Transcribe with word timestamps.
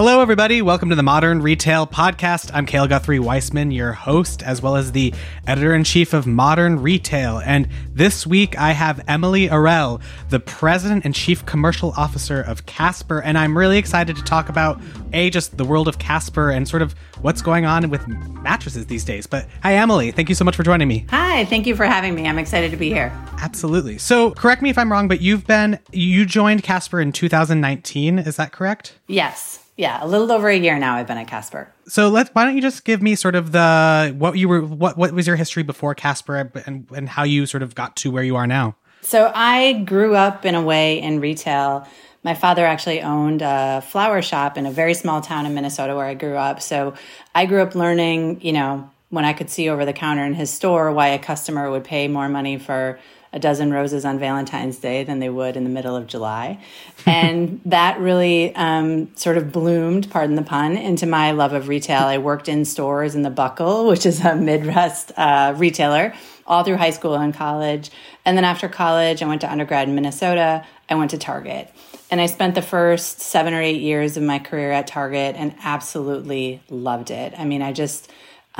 Hello, 0.00 0.22
everybody. 0.22 0.62
Welcome 0.62 0.88
to 0.88 0.94
the 0.96 1.02
Modern 1.02 1.42
Retail 1.42 1.86
Podcast. 1.86 2.50
I'm 2.54 2.64
Cale 2.64 2.88
Guthrie 2.88 3.18
Weissman, 3.18 3.70
your 3.70 3.92
host, 3.92 4.42
as 4.42 4.62
well 4.62 4.76
as 4.76 4.92
the 4.92 5.12
editor 5.46 5.74
in 5.74 5.84
chief 5.84 6.14
of 6.14 6.26
Modern 6.26 6.80
Retail. 6.80 7.42
And 7.44 7.68
this 7.92 8.26
week 8.26 8.58
I 8.58 8.72
have 8.72 9.04
Emilie 9.08 9.48
Arel, 9.48 10.00
the 10.30 10.40
president 10.40 11.04
and 11.04 11.14
chief 11.14 11.44
commercial 11.44 11.92
officer 11.98 12.40
of 12.40 12.64
Casper. 12.64 13.20
And 13.20 13.36
I'm 13.36 13.54
really 13.54 13.76
excited 13.76 14.16
to 14.16 14.22
talk 14.22 14.48
about 14.48 14.80
A, 15.12 15.28
just 15.28 15.58
the 15.58 15.66
world 15.66 15.86
of 15.86 15.98
Casper 15.98 16.48
and 16.48 16.66
sort 16.66 16.80
of 16.80 16.94
what's 17.20 17.42
going 17.42 17.66
on 17.66 17.90
with 17.90 18.08
mattresses 18.08 18.86
these 18.86 19.04
days. 19.04 19.26
But 19.26 19.48
hi, 19.62 19.74
Emilie. 19.74 20.12
Thank 20.12 20.30
you 20.30 20.34
so 20.34 20.46
much 20.46 20.56
for 20.56 20.62
joining 20.62 20.88
me. 20.88 21.04
Hi. 21.10 21.44
Thank 21.44 21.66
you 21.66 21.76
for 21.76 21.84
having 21.84 22.14
me. 22.14 22.26
I'm 22.26 22.38
excited 22.38 22.70
to 22.70 22.78
be 22.78 22.88
here. 22.88 23.12
Absolutely. 23.42 23.98
So, 23.98 24.30
correct 24.30 24.62
me 24.62 24.70
if 24.70 24.78
I'm 24.78 24.90
wrong, 24.90 25.08
but 25.08 25.20
you've 25.20 25.46
been, 25.46 25.78
you 25.92 26.24
joined 26.24 26.62
Casper 26.62 27.02
in 27.02 27.12
2019. 27.12 28.18
Is 28.20 28.36
that 28.36 28.50
correct? 28.52 28.98
Yes. 29.06 29.58
Yeah, 29.80 30.04
a 30.04 30.06
little 30.06 30.30
over 30.30 30.50
a 30.50 30.54
year 30.54 30.78
now 30.78 30.96
I've 30.96 31.06
been 31.06 31.16
at 31.16 31.26
Casper. 31.26 31.72
So 31.88 32.10
let's 32.10 32.28
why 32.34 32.44
don't 32.44 32.54
you 32.54 32.60
just 32.60 32.84
give 32.84 33.00
me 33.00 33.14
sort 33.14 33.34
of 33.34 33.52
the 33.52 34.14
what 34.18 34.36
you 34.36 34.46
were 34.46 34.60
what 34.60 34.98
what 34.98 35.10
was 35.12 35.26
your 35.26 35.36
history 35.36 35.62
before 35.62 35.94
Casper 35.94 36.52
and 36.66 36.86
and 36.94 37.08
how 37.08 37.22
you 37.22 37.46
sort 37.46 37.62
of 37.62 37.74
got 37.74 37.96
to 37.96 38.10
where 38.10 38.22
you 38.22 38.36
are 38.36 38.46
now? 38.46 38.76
So 39.00 39.32
I 39.34 39.72
grew 39.72 40.14
up 40.14 40.44
in 40.44 40.54
a 40.54 40.60
way 40.60 41.00
in 41.00 41.18
retail. 41.18 41.88
My 42.22 42.34
father 42.34 42.66
actually 42.66 43.00
owned 43.00 43.40
a 43.40 43.80
flower 43.80 44.20
shop 44.20 44.58
in 44.58 44.66
a 44.66 44.70
very 44.70 44.92
small 44.92 45.22
town 45.22 45.46
in 45.46 45.54
Minnesota 45.54 45.96
where 45.96 46.04
I 46.04 46.12
grew 46.12 46.36
up. 46.36 46.60
So 46.60 46.92
I 47.34 47.46
grew 47.46 47.62
up 47.62 47.74
learning, 47.74 48.42
you 48.42 48.52
know, 48.52 48.90
when 49.08 49.24
I 49.24 49.32
could 49.32 49.48
see 49.48 49.70
over 49.70 49.86
the 49.86 49.94
counter 49.94 50.26
in 50.26 50.34
his 50.34 50.50
store 50.50 50.92
why 50.92 51.08
a 51.08 51.18
customer 51.18 51.70
would 51.70 51.84
pay 51.84 52.06
more 52.06 52.28
money 52.28 52.58
for 52.58 52.98
a 53.32 53.38
dozen 53.38 53.72
roses 53.72 54.04
on 54.04 54.18
Valentine's 54.18 54.78
Day 54.78 55.04
than 55.04 55.20
they 55.20 55.28
would 55.28 55.56
in 55.56 55.64
the 55.64 55.70
middle 55.70 55.94
of 55.94 56.06
July. 56.06 56.58
and 57.06 57.60
that 57.66 58.00
really 58.00 58.54
um, 58.56 59.14
sort 59.16 59.36
of 59.36 59.52
bloomed, 59.52 60.10
pardon 60.10 60.34
the 60.34 60.42
pun, 60.42 60.76
into 60.76 61.06
my 61.06 61.30
love 61.30 61.52
of 61.52 61.68
retail. 61.68 62.02
I 62.02 62.18
worked 62.18 62.48
in 62.48 62.64
stores 62.64 63.14
in 63.14 63.22
the 63.22 63.30
Buckle, 63.30 63.86
which 63.86 64.04
is 64.04 64.24
a 64.24 64.34
Midwest 64.34 65.12
uh, 65.16 65.54
retailer, 65.56 66.12
all 66.46 66.64
through 66.64 66.76
high 66.76 66.90
school 66.90 67.14
and 67.14 67.32
college. 67.32 67.90
And 68.24 68.36
then 68.36 68.44
after 68.44 68.68
college, 68.68 69.22
I 69.22 69.26
went 69.26 69.42
to 69.42 69.50
undergrad 69.50 69.88
in 69.88 69.94
Minnesota. 69.94 70.66
I 70.88 70.96
went 70.96 71.12
to 71.12 71.18
Target. 71.18 71.72
And 72.10 72.20
I 72.20 72.26
spent 72.26 72.56
the 72.56 72.62
first 72.62 73.20
seven 73.20 73.54
or 73.54 73.62
eight 73.62 73.80
years 73.80 74.16
of 74.16 74.24
my 74.24 74.40
career 74.40 74.72
at 74.72 74.88
Target 74.88 75.36
and 75.36 75.54
absolutely 75.62 76.60
loved 76.68 77.12
it. 77.12 77.34
I 77.38 77.44
mean, 77.44 77.62
I 77.62 77.72
just 77.72 78.10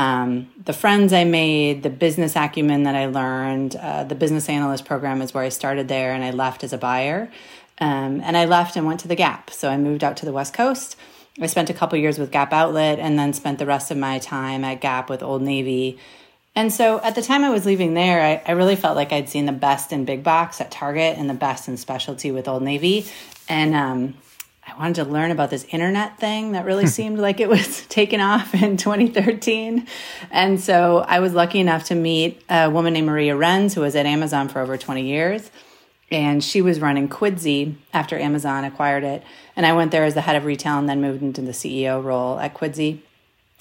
um, 0.00 0.50
the 0.64 0.72
friends 0.72 1.12
I 1.12 1.24
made, 1.24 1.82
the 1.82 1.90
business 1.90 2.34
acumen 2.34 2.84
that 2.84 2.94
I 2.94 3.04
learned, 3.04 3.76
uh, 3.76 4.04
the 4.04 4.14
business 4.14 4.48
analyst 4.48 4.86
program 4.86 5.20
is 5.20 5.34
where 5.34 5.44
I 5.44 5.50
started 5.50 5.88
there, 5.88 6.14
and 6.14 6.24
I 6.24 6.30
left 6.30 6.64
as 6.64 6.72
a 6.72 6.78
buyer. 6.78 7.30
Um, 7.76 8.22
and 8.24 8.34
I 8.34 8.46
left 8.46 8.76
and 8.76 8.86
went 8.86 9.00
to 9.00 9.08
the 9.08 9.14
Gap. 9.14 9.50
So 9.50 9.68
I 9.68 9.76
moved 9.76 10.02
out 10.02 10.16
to 10.18 10.24
the 10.24 10.32
West 10.32 10.54
Coast. 10.54 10.96
I 11.38 11.46
spent 11.48 11.68
a 11.68 11.74
couple 11.74 11.98
years 11.98 12.18
with 12.18 12.30
Gap 12.30 12.50
Outlet 12.50 12.98
and 12.98 13.18
then 13.18 13.34
spent 13.34 13.58
the 13.58 13.66
rest 13.66 13.90
of 13.90 13.98
my 13.98 14.18
time 14.18 14.64
at 14.64 14.80
Gap 14.80 15.10
with 15.10 15.22
Old 15.22 15.42
Navy. 15.42 15.98
And 16.54 16.72
so 16.72 17.02
at 17.02 17.14
the 17.14 17.22
time 17.22 17.44
I 17.44 17.50
was 17.50 17.66
leaving 17.66 17.92
there, 17.92 18.22
I, 18.22 18.50
I 18.50 18.52
really 18.52 18.76
felt 18.76 18.96
like 18.96 19.12
I'd 19.12 19.28
seen 19.28 19.44
the 19.44 19.52
best 19.52 19.92
in 19.92 20.06
big 20.06 20.22
box 20.22 20.62
at 20.62 20.70
Target 20.70 21.18
and 21.18 21.28
the 21.28 21.34
best 21.34 21.68
in 21.68 21.76
specialty 21.76 22.32
with 22.32 22.48
Old 22.48 22.62
Navy. 22.62 23.06
And 23.50 23.74
um, 23.74 24.14
I 24.70 24.78
wanted 24.78 25.04
to 25.04 25.10
learn 25.10 25.30
about 25.30 25.50
this 25.50 25.64
internet 25.70 26.18
thing 26.18 26.52
that 26.52 26.64
really 26.64 26.86
seemed 26.98 27.18
like 27.18 27.40
it 27.40 27.48
was 27.48 27.86
taken 27.88 28.20
off 28.20 28.54
in 28.54 28.76
2013. 28.76 29.86
And 30.30 30.60
so 30.60 31.04
I 31.06 31.20
was 31.20 31.34
lucky 31.34 31.60
enough 31.60 31.84
to 31.84 31.94
meet 31.94 32.42
a 32.48 32.70
woman 32.70 32.92
named 32.92 33.06
Maria 33.06 33.34
Renz, 33.34 33.74
who 33.74 33.80
was 33.80 33.96
at 33.96 34.06
Amazon 34.06 34.48
for 34.48 34.60
over 34.60 34.76
20 34.76 35.02
years. 35.02 35.50
And 36.10 36.42
she 36.42 36.60
was 36.60 36.80
running 36.80 37.08
Quidsy 37.08 37.76
after 37.92 38.18
Amazon 38.18 38.64
acquired 38.64 39.04
it. 39.04 39.22
And 39.54 39.64
I 39.64 39.72
went 39.72 39.92
there 39.92 40.04
as 40.04 40.14
the 40.14 40.22
head 40.22 40.36
of 40.36 40.44
retail 40.44 40.78
and 40.78 40.88
then 40.88 41.00
moved 41.00 41.22
into 41.22 41.40
the 41.40 41.52
CEO 41.52 42.02
role 42.02 42.38
at 42.38 42.54
Quidsy. 42.54 43.00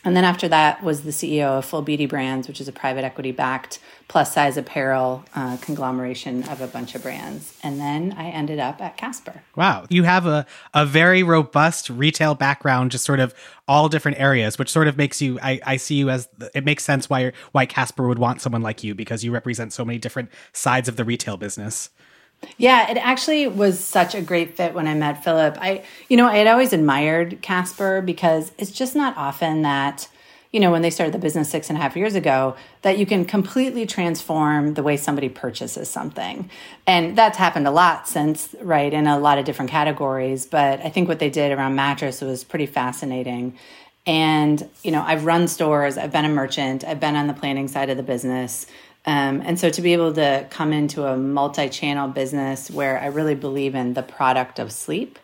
And 0.06 0.16
then 0.16 0.24
after 0.24 0.48
that 0.48 0.82
was 0.82 1.02
the 1.02 1.12
CEO 1.12 1.58
of 1.58 1.66
Full 1.66 1.82
Beauty 1.82 2.06
Brands, 2.06 2.48
which 2.48 2.62
is 2.62 2.70
a 2.70 2.72
private 2.72 3.04
equity 3.04 3.32
backed 3.32 3.80
plus 4.08 4.34
size 4.34 4.56
apparel 4.56 5.26
uh, 5.36 5.58
conglomeration 5.58 6.44
of 6.44 6.62
a 6.62 6.68
bunch 6.68 6.96
of 6.96 7.04
brands. 7.04 7.58
And 7.64 7.80
then 7.80 8.16
I 8.18 8.30
ended 8.30 8.60
up 8.60 8.82
at 8.82 8.96
Casper. 8.96 9.44
Wow. 9.56 9.86
You 9.90 10.04
have 10.04 10.26
a, 10.26 10.46
a 10.74 10.86
very 10.86 11.22
robust 11.22 11.90
retail 11.90 12.34
background, 12.34 12.92
just 12.92 13.04
sort 13.04 13.20
of 13.20 13.36
all 13.68 13.90
different 13.90 14.20
areas, 14.20 14.58
which 14.58 14.70
sort 14.72 14.88
of 14.88 14.96
makes 14.98 15.22
you, 15.22 15.38
I, 15.42 15.60
I 15.66 15.78
see 15.78 15.96
you 15.96 16.10
as, 16.10 16.30
it 16.56 16.64
makes 16.64 16.86
sense 16.86 17.10
why, 17.10 17.34
why 17.52 17.66
Casper 17.66 18.08
would 18.08 18.20
want 18.20 18.42
someone 18.42 18.62
like 18.62 18.84
you 18.84 18.96
because 18.96 19.24
you 19.24 19.32
represent 19.32 19.74
so 19.74 19.84
many 19.84 20.00
different 20.00 20.30
sides 20.54 20.88
of 20.88 20.96
the 20.96 21.04
retail 21.04 21.36
business. 21.36 21.90
Yeah, 22.58 22.90
it 22.90 22.98
actually 22.98 23.48
was 23.48 23.80
such 23.80 24.16
a 24.16 24.22
great 24.22 24.56
fit 24.56 24.74
when 24.74 24.88
I 24.88 24.94
met 24.94 25.24
Philip. 25.24 25.58
I, 25.60 25.84
you 26.08 26.18
know, 26.18 26.28
I 26.28 26.38
had 26.38 26.48
always 26.48 26.74
admired 26.74 27.42
Casper 27.42 28.02
because 28.02 28.52
it's 28.58 28.72
just 28.72 28.96
not 28.96 29.16
often 29.18 29.62
that, 29.62 30.08
you 30.52 30.60
know, 30.60 30.72
when 30.72 30.82
they 30.82 30.90
started 30.90 31.14
the 31.14 31.20
business 31.20 31.50
six 31.50 31.70
and 31.70 31.78
a 31.78 31.82
half 31.82 31.96
years 31.96 32.16
ago, 32.16 32.56
that 32.82 32.98
you 32.98 33.06
can 33.06 33.24
completely 33.24 33.86
transform 33.86 34.74
the 34.74 34.84
way 34.84 34.98
somebody 34.98 35.30
purchases 35.30 35.90
something. 35.90 36.50
And 36.88 37.18
that's 37.18 37.38
happened 37.38 37.68
a 37.68 37.72
lot 37.72 38.08
since, 38.08 38.56
right, 38.62 38.92
in 38.92 39.06
a 39.06 39.20
lot 39.20 39.38
of 39.38 39.46
different 39.46 39.72
categories. 39.72 40.46
But 40.46 40.80
I 40.82 40.90
think 40.90 41.08
what 41.08 41.20
they 41.20 41.30
did 41.30 41.52
around 41.52 41.76
mattress 41.76 42.22
was 42.22 42.44
pretty 42.44 42.66
fascinating. 42.66 43.58
And, 44.06 44.68
you 44.84 44.92
know, 44.92 45.04
I've 45.04 45.26
run 45.26 45.48
stores, 45.48 45.98
I've 45.98 46.12
been 46.12 46.26
a 46.26 46.30
merchant, 46.30 46.84
I've 46.84 47.00
been 47.00 47.16
on 47.16 47.28
the 47.28 47.34
planning 47.34 47.68
side 47.68 47.90
of 47.90 47.98
the 47.98 48.04
business. 48.04 48.66
Um, 49.10 49.42
and 49.44 49.60
so 49.60 49.72
to 49.72 49.82
be 49.82 49.94
able 49.94 50.14
to 50.14 50.46
come 50.52 50.72
into 50.72 51.04
a 51.04 51.18
multi-channel 51.18 52.10
business 52.10 52.70
where 52.70 53.00
I 53.00 53.08
really 53.08 53.34
believe 53.34 53.74
in 53.74 53.96
the 53.96 54.04
product 54.04 54.60
of 54.60 54.72
sleep, 54.72 55.18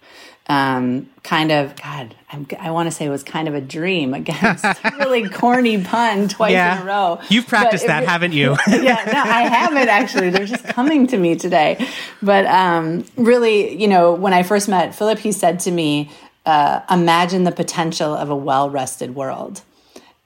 um, 0.47 1.07
kind 1.21 1.51
of 1.51 1.75
God, 1.75 2.15
I'm, 2.31 2.47
i 2.59 2.71
want 2.71 2.87
to 2.87 2.91
say 2.91 3.05
it 3.05 3.09
was 3.09 3.21
kind 3.21 3.47
of 3.47 3.53
a 3.53 3.61
dream 3.61 4.15
against 4.15 4.65
really 4.97 5.29
corny 5.29 5.83
pun 5.83 6.27
twice 6.29 6.53
yeah. 6.53 6.77
in 6.77 6.81
a 6.81 6.85
row. 6.85 7.19
You've 7.29 7.47
practiced 7.47 7.85
that, 7.85 8.05
haven't 8.05 8.31
you? 8.31 8.57
yeah, 8.67 9.03
no, 9.05 9.21
I 9.21 9.43
haven't 9.43 9.87
actually. 9.87 10.31
They're 10.31 10.47
just 10.47 10.63
coming 10.63 11.05
to 11.05 11.17
me 11.17 11.35
today. 11.35 11.87
But 12.23 12.47
um, 12.47 13.05
really, 13.17 13.79
you 13.79 13.87
know, 13.87 14.15
when 14.15 14.33
I 14.33 14.41
first 14.41 14.67
met 14.67 14.95
Philip, 14.95 15.19
he 15.19 15.31
said 15.31 15.59
to 15.61 15.71
me, 15.71 16.09
uh, 16.47 16.81
"Imagine 16.89 17.43
the 17.43 17.51
potential 17.51 18.15
of 18.15 18.31
a 18.31 18.35
well-rested 18.35 19.13
world." 19.13 19.61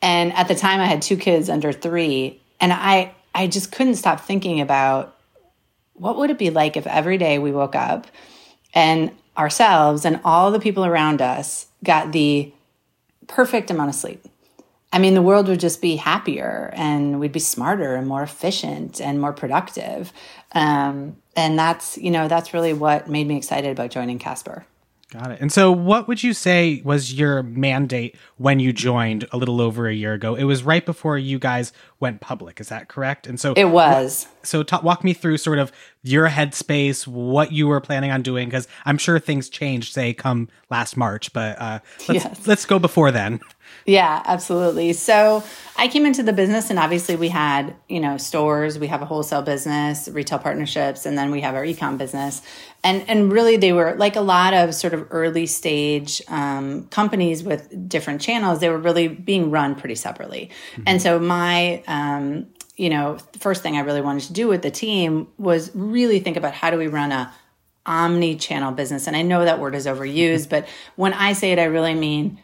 And 0.02 0.32
at 0.32 0.48
the 0.48 0.56
time, 0.56 0.80
I 0.80 0.86
had 0.86 1.02
two 1.02 1.18
kids 1.18 1.50
under 1.50 1.74
three, 1.74 2.40
and 2.62 2.72
I 2.72 3.16
I 3.34 3.48
just 3.48 3.72
couldn't 3.72 3.96
stop 3.96 4.22
thinking 4.22 4.62
about 4.62 5.16
what 5.94 6.18
would 6.18 6.30
it 6.30 6.38
be 6.38 6.50
like 6.50 6.78
if 6.78 6.88
every 6.88 7.18
day 7.18 7.40
we 7.40 7.52
woke 7.52 7.76
up 7.76 8.08
and 8.74 9.12
ourselves 9.38 10.06
and 10.06 10.20
all 10.24 10.52
the 10.52 10.60
people 10.60 10.86
around 10.86 11.22
us 11.22 11.68
got 11.84 12.12
the 12.12 12.52
perfect 13.28 13.70
amount 13.72 13.90
of 13.90 13.96
sleep. 13.96 14.26
I 14.92 14.98
mean, 14.98 15.14
the 15.14 15.22
world 15.22 15.48
would 15.48 15.60
just 15.60 15.82
be 15.82 15.98
happier 15.98 16.72
and 16.74 17.20
we'd 17.20 17.32
be 17.32 17.40
smarter 17.40 17.96
and 17.96 18.08
more 18.08 18.24
efficient 18.24 19.00
and 19.00 19.22
more 19.22 19.34
productive. 19.34 20.12
Um, 20.54 21.18
and 21.36 21.60
that's, 21.60 21.98
you 21.98 22.10
know, 22.10 22.28
that's 22.28 22.54
really 22.54 22.74
what 22.74 23.08
made 23.08 23.28
me 23.28 23.38
excited 23.38 23.72
about 23.72 23.92
joining 23.92 24.18
Casper. 24.18 24.66
Got 25.12 25.32
it. 25.32 25.42
And 25.42 25.52
so, 25.52 25.72
what 25.72 26.08
would 26.08 26.22
you 26.22 26.36
say 26.36 26.84
was 26.86 27.14
your 27.14 27.42
mandate 27.42 28.16
when 28.38 28.60
you 28.60 28.72
joined 28.72 29.28
a 29.32 29.38
little 29.38 29.60
over 29.60 29.88
a 29.88 29.94
year 29.94 30.14
ago? 30.14 30.36
It 30.36 30.44
was 30.44 30.62
right 30.62 30.86
before 30.86 31.18
you 31.18 31.40
guys 31.40 31.74
went 32.00 32.22
public. 32.22 32.60
Is 32.60 32.70
that 32.70 32.90
correct? 32.90 33.26
And 33.26 33.40
so 33.40 33.54
it 33.54 33.66
was. 33.66 34.28
so, 34.44 34.62
talk, 34.62 34.84
walk 34.84 35.04
me 35.04 35.14
through 35.14 35.38
sort 35.38 35.58
of 35.58 35.72
your 36.04 36.30
headspace, 36.30 37.08
what 37.08 37.52
you 37.52 37.68
were 37.68 37.82
planning 37.82 38.12
on 38.12 38.22
doing, 38.22 38.50
because 38.50 38.68
I'm 38.86 39.00
sure 39.00 39.18
things 39.18 39.50
changed, 39.50 39.94
say, 39.94 40.14
come 40.14 40.48
last 40.70 40.96
March. 40.96 41.34
But 41.34 41.60
uh, 41.60 41.80
let's 42.08 42.26
yes. 42.26 42.48
let's 42.48 42.66
go 42.68 42.78
before 42.78 43.12
then. 43.12 43.40
Yeah, 43.86 44.22
absolutely. 44.26 44.94
So 44.94 45.44
I 45.76 45.88
came 45.88 46.06
into 46.06 46.22
the 46.22 46.34
business, 46.34 46.70
and 46.70 46.78
obviously 46.78 47.16
we 47.16 47.30
had 47.30 47.76
you 47.88 48.00
know 48.00 48.18
stores, 48.18 48.78
we 48.78 48.88
have 48.88 49.02
a 49.02 49.06
wholesale 49.06 49.42
business, 49.42 50.08
retail 50.08 50.38
partnerships, 50.38 51.06
and 51.06 51.18
then 51.18 51.32
we 51.32 51.42
have 51.42 51.56
our 51.56 51.64
ecom 51.64 51.98
business, 51.98 52.42
and 52.84 53.04
and 53.10 53.32
really 53.32 53.58
they 53.58 53.74
were 53.74 53.96
like 53.96 54.16
a 54.16 54.22
lot 54.22 54.54
of 54.54 54.76
sort 54.76 54.94
of 54.94 55.08
early 55.10 55.46
stage 55.46 56.22
um, 56.28 56.86
companies 56.88 57.44
with 57.44 57.90
different 57.90 58.22
channels. 58.22 58.60
They 58.60 58.70
were 58.70 58.78
really 58.78 59.08
being 59.08 59.50
run 59.50 59.76
pretty 59.76 59.96
separately, 59.96 60.52
mm-hmm. 60.74 60.84
and 60.86 61.02
so 61.02 61.20
my 61.20 61.84
um, 61.88 62.48
you 62.76 62.90
know 62.90 63.18
first 63.40 63.64
thing 63.64 63.76
I 63.76 63.82
really 63.82 64.02
wanted 64.02 64.24
to 64.24 64.34
do 64.34 64.48
with 64.48 64.62
the 64.62 64.72
team 64.72 65.30
was 65.38 65.72
really 65.74 66.20
think 66.20 66.38
about 66.38 66.54
how 66.54 66.70
do 66.70 66.78
we 66.78 66.88
run 66.88 67.12
a 67.12 67.34
omni 67.88 68.36
channel 68.36 68.72
business, 68.72 69.08
and 69.08 69.16
I 69.16 69.24
know 69.24 69.46
that 69.46 69.60
word 69.60 69.74
is 69.74 69.88
overused, 69.88 70.50
but 70.50 70.68
when 70.96 71.14
I 71.14 71.34
say 71.34 71.54
it, 71.54 71.58
I 71.58 71.64
really 71.64 71.96
mean 71.96 72.40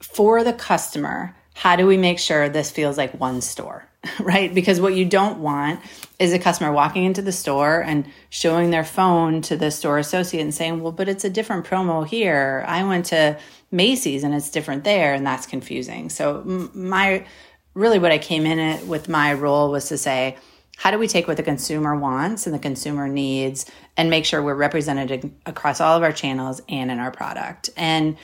for 0.00 0.44
the 0.44 0.52
customer, 0.52 1.34
how 1.54 1.76
do 1.76 1.86
we 1.86 1.96
make 1.96 2.18
sure 2.18 2.48
this 2.48 2.70
feels 2.70 2.96
like 2.96 3.18
one 3.18 3.40
store, 3.40 3.84
right? 4.20 4.54
Because 4.54 4.80
what 4.80 4.94
you 4.94 5.04
don't 5.04 5.40
want 5.40 5.80
is 6.18 6.32
a 6.32 6.38
customer 6.38 6.72
walking 6.72 7.04
into 7.04 7.22
the 7.22 7.32
store 7.32 7.80
and 7.80 8.06
showing 8.30 8.70
their 8.70 8.84
phone 8.84 9.42
to 9.42 9.56
the 9.56 9.70
store 9.70 9.98
associate 9.98 10.42
and 10.42 10.54
saying, 10.54 10.80
well, 10.80 10.92
but 10.92 11.08
it's 11.08 11.24
a 11.24 11.30
different 11.30 11.66
promo 11.66 12.06
here. 12.06 12.64
I 12.66 12.84
went 12.84 13.06
to 13.06 13.38
Macy's 13.70 14.24
and 14.24 14.34
it's 14.34 14.50
different 14.50 14.84
there. 14.84 15.14
And 15.14 15.26
that's 15.26 15.46
confusing. 15.46 16.10
So, 16.10 16.42
my 16.74 17.26
really 17.74 17.98
what 17.98 18.10
I 18.10 18.18
came 18.18 18.44
in 18.44 18.58
it 18.58 18.86
with 18.86 19.08
my 19.08 19.32
role 19.34 19.70
was 19.70 19.88
to 19.88 19.98
say, 19.98 20.36
how 20.76 20.92
do 20.92 20.98
we 20.98 21.08
take 21.08 21.26
what 21.26 21.36
the 21.36 21.42
consumer 21.42 21.96
wants 21.96 22.46
and 22.46 22.54
the 22.54 22.58
consumer 22.60 23.08
needs 23.08 23.66
and 23.96 24.10
make 24.10 24.24
sure 24.24 24.40
we're 24.40 24.54
represented 24.54 25.32
across 25.44 25.80
all 25.80 25.96
of 25.96 26.04
our 26.04 26.12
channels 26.12 26.62
and 26.68 26.90
in 26.90 27.00
our 27.00 27.10
product? 27.10 27.70
And 27.76 28.16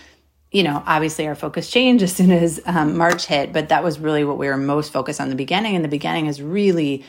you 0.54 0.62
know, 0.62 0.84
obviously 0.86 1.26
our 1.26 1.34
focus 1.34 1.68
changed 1.68 2.04
as 2.04 2.14
soon 2.14 2.30
as 2.30 2.60
um, 2.64 2.96
March 2.96 3.26
hit, 3.26 3.52
but 3.52 3.70
that 3.70 3.82
was 3.82 3.98
really 3.98 4.22
what 4.22 4.38
we 4.38 4.46
were 4.46 4.56
most 4.56 4.92
focused 4.92 5.20
on 5.20 5.26
in 5.26 5.30
the 5.30 5.36
beginning. 5.36 5.74
And 5.74 5.84
the 5.84 5.88
beginning 5.88 6.26
is 6.26 6.40
really, 6.40 7.04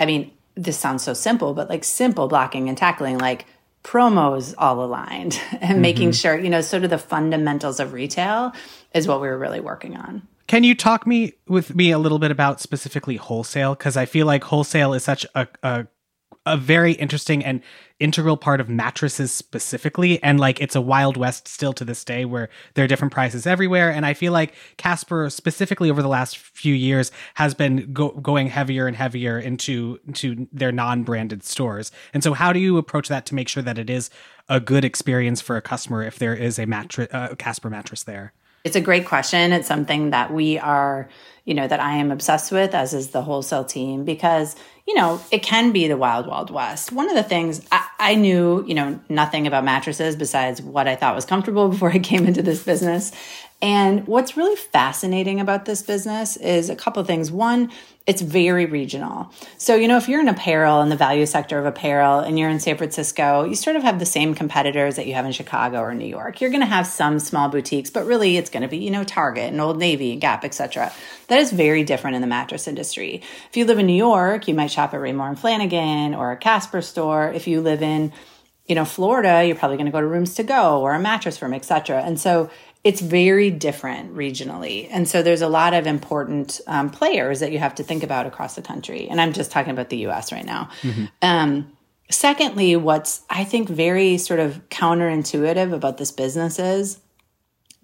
I 0.00 0.04
mean, 0.04 0.32
this 0.56 0.80
sounds 0.80 1.04
so 1.04 1.14
simple, 1.14 1.54
but 1.54 1.68
like 1.68 1.84
simple 1.84 2.26
blocking 2.26 2.68
and 2.68 2.76
tackling, 2.76 3.18
like 3.18 3.46
promos 3.84 4.52
all 4.58 4.82
aligned 4.84 5.40
and 5.52 5.62
mm-hmm. 5.62 5.80
making 5.80 6.12
sure, 6.12 6.36
you 6.36 6.50
know, 6.50 6.60
sort 6.60 6.82
of 6.82 6.90
the 6.90 6.98
fundamentals 6.98 7.78
of 7.78 7.92
retail 7.92 8.52
is 8.92 9.06
what 9.06 9.20
we 9.20 9.28
were 9.28 9.38
really 9.38 9.60
working 9.60 9.96
on. 9.96 10.26
Can 10.48 10.64
you 10.64 10.74
talk 10.74 11.06
me 11.06 11.34
with 11.46 11.76
me 11.76 11.92
a 11.92 12.00
little 12.00 12.18
bit 12.18 12.32
about 12.32 12.60
specifically 12.60 13.16
wholesale? 13.16 13.76
Because 13.76 13.96
I 13.96 14.06
feel 14.06 14.26
like 14.26 14.42
wholesale 14.42 14.92
is 14.92 15.04
such 15.04 15.24
a, 15.36 15.46
a 15.62 15.86
a 16.44 16.56
very 16.56 16.92
interesting 16.92 17.44
and 17.44 17.60
integral 18.00 18.36
part 18.36 18.60
of 18.60 18.68
mattresses 18.68 19.30
specifically. 19.30 20.20
And 20.24 20.40
like 20.40 20.60
it's 20.60 20.74
a 20.74 20.80
wild 20.80 21.16
west 21.16 21.46
still 21.46 21.72
to 21.74 21.84
this 21.84 22.04
day 22.04 22.24
where 22.24 22.48
there 22.74 22.84
are 22.84 22.88
different 22.88 23.12
prices 23.12 23.46
everywhere. 23.46 23.92
And 23.92 24.04
i 24.04 24.12
feel 24.12 24.32
like 24.32 24.54
casper 24.76 25.30
specifically 25.30 25.88
over 25.88 26.02
the 26.02 26.08
last 26.08 26.36
few 26.36 26.74
years 26.74 27.12
has 27.34 27.54
been 27.54 27.92
go- 27.92 28.10
going 28.10 28.48
heavier 28.48 28.88
and 28.88 28.96
heavier 28.96 29.38
into 29.38 30.00
into 30.06 30.48
their 30.52 30.72
non-branded 30.72 31.44
stores. 31.44 31.92
And 32.12 32.24
so 32.24 32.32
how 32.32 32.52
do 32.52 32.58
you 32.58 32.76
approach 32.76 33.08
that 33.08 33.24
to 33.26 33.34
make 33.34 33.48
sure 33.48 33.62
that 33.62 33.78
it 33.78 33.88
is 33.88 34.10
a 34.48 34.58
good 34.58 34.84
experience 34.84 35.40
for 35.40 35.56
a 35.56 35.62
customer 35.62 36.02
if 36.02 36.18
there 36.18 36.34
is 36.34 36.58
a 36.58 36.66
mattress 36.66 37.08
uh, 37.12 37.34
casper 37.36 37.70
mattress 37.70 38.02
there? 38.02 38.32
It's 38.64 38.76
a 38.76 38.80
great 38.80 39.06
question. 39.06 39.52
It's 39.52 39.66
something 39.66 40.10
that 40.10 40.32
we 40.32 40.58
are 40.58 41.08
you 41.44 41.54
know 41.54 41.66
that 41.66 41.80
i 41.80 41.94
am 41.94 42.10
obsessed 42.10 42.52
with 42.52 42.74
as 42.74 42.94
is 42.94 43.10
the 43.10 43.22
wholesale 43.22 43.64
team 43.64 44.04
because 44.04 44.54
you 44.92 44.98
know, 44.98 45.22
it 45.30 45.42
can 45.42 45.72
be 45.72 45.88
the 45.88 45.96
wild, 45.96 46.26
wild 46.26 46.50
west. 46.50 46.92
One 46.92 47.08
of 47.08 47.16
the 47.16 47.22
things 47.22 47.66
I, 47.72 47.88
I, 47.98 48.14
knew, 48.14 48.62
you 48.66 48.74
know, 48.74 49.00
nothing 49.08 49.46
about 49.46 49.64
mattresses 49.64 50.16
besides 50.16 50.60
what 50.60 50.86
I 50.86 50.96
thought 50.96 51.14
was 51.14 51.24
comfortable 51.24 51.68
before 51.70 51.90
I 51.90 51.98
came 51.98 52.26
into 52.26 52.42
this 52.42 52.62
business. 52.62 53.10
And 53.62 54.06
what's 54.06 54.36
really 54.36 54.56
fascinating 54.56 55.40
about 55.40 55.64
this 55.64 55.82
business 55.82 56.36
is 56.36 56.68
a 56.68 56.76
couple 56.76 57.00
of 57.00 57.06
things. 57.06 57.30
One, 57.30 57.70
it's 58.06 58.20
very 58.20 58.66
regional. 58.66 59.32
So, 59.56 59.76
you 59.76 59.86
know, 59.86 59.96
if 59.96 60.08
you're 60.08 60.20
in 60.20 60.28
apparel 60.28 60.82
in 60.82 60.88
the 60.88 60.96
value 60.96 61.24
sector 61.24 61.58
of 61.58 61.64
apparel 61.64 62.18
and 62.18 62.38
you're 62.38 62.50
in 62.50 62.58
San 62.60 62.76
Francisco, 62.76 63.44
you 63.44 63.54
sort 63.54 63.76
of 63.76 63.84
have 63.84 64.00
the 64.00 64.04
same 64.04 64.34
competitors 64.34 64.96
that 64.96 65.06
you 65.06 65.14
have 65.14 65.24
in 65.24 65.32
Chicago 65.32 65.78
or 65.78 65.94
New 65.94 66.06
York. 66.06 66.40
You're 66.40 66.50
going 66.50 66.62
to 66.62 66.66
have 66.66 66.86
some 66.86 67.20
small 67.20 67.48
boutiques, 67.48 67.88
but 67.88 68.04
really 68.04 68.36
it's 68.36 68.50
going 68.50 68.64
to 68.64 68.68
be, 68.68 68.78
you 68.78 68.90
know, 68.90 69.04
Target 69.04 69.52
and 69.52 69.60
Old 69.60 69.78
Navy 69.78 70.12
and 70.12 70.20
Gap, 70.20 70.44
etc. 70.44 70.92
That 71.32 71.40
is 71.40 71.50
very 71.50 71.82
different 71.82 72.14
in 72.14 72.20
the 72.20 72.28
mattress 72.28 72.68
industry. 72.68 73.22
If 73.48 73.56
you 73.56 73.64
live 73.64 73.78
in 73.78 73.86
New 73.86 73.94
York, 73.94 74.48
you 74.48 74.54
might 74.54 74.70
shop 74.70 74.92
at 74.92 75.00
Raymour 75.00 75.30
and 75.30 75.38
Flanigan 75.38 76.14
or 76.14 76.30
a 76.30 76.36
Casper 76.36 76.82
store. 76.82 77.32
If 77.32 77.46
you 77.46 77.62
live 77.62 77.80
in 77.80 78.12
you 78.66 78.74
know, 78.74 78.84
Florida, 78.84 79.42
you're 79.42 79.56
probably 79.56 79.78
going 79.78 79.86
to 79.86 79.92
go 79.92 80.02
to 80.02 80.06
Rooms 80.06 80.34
to 80.34 80.42
Go 80.42 80.82
or 80.82 80.92
a 80.92 81.00
mattress 81.00 81.38
firm, 81.38 81.54
etc. 81.54 82.02
And 82.02 82.20
so 82.20 82.50
it's 82.84 83.00
very 83.00 83.50
different 83.50 84.14
regionally. 84.14 84.88
And 84.90 85.08
so 85.08 85.22
there's 85.22 85.40
a 85.40 85.48
lot 85.48 85.72
of 85.72 85.86
important 85.86 86.60
um, 86.66 86.90
players 86.90 87.40
that 87.40 87.50
you 87.50 87.58
have 87.58 87.76
to 87.76 87.82
think 87.82 88.02
about 88.02 88.26
across 88.26 88.54
the 88.54 88.60
country. 88.60 89.08
And 89.08 89.18
I'm 89.18 89.32
just 89.32 89.50
talking 89.50 89.72
about 89.72 89.88
the 89.88 90.06
US 90.08 90.32
right 90.32 90.44
now. 90.44 90.68
Mm-hmm. 90.82 91.06
Um, 91.22 91.72
secondly, 92.10 92.76
what's 92.76 93.22
I 93.30 93.44
think 93.44 93.70
very 93.70 94.18
sort 94.18 94.38
of 94.38 94.68
counterintuitive 94.68 95.72
about 95.72 95.96
this 95.96 96.12
business 96.12 96.58
is 96.58 96.98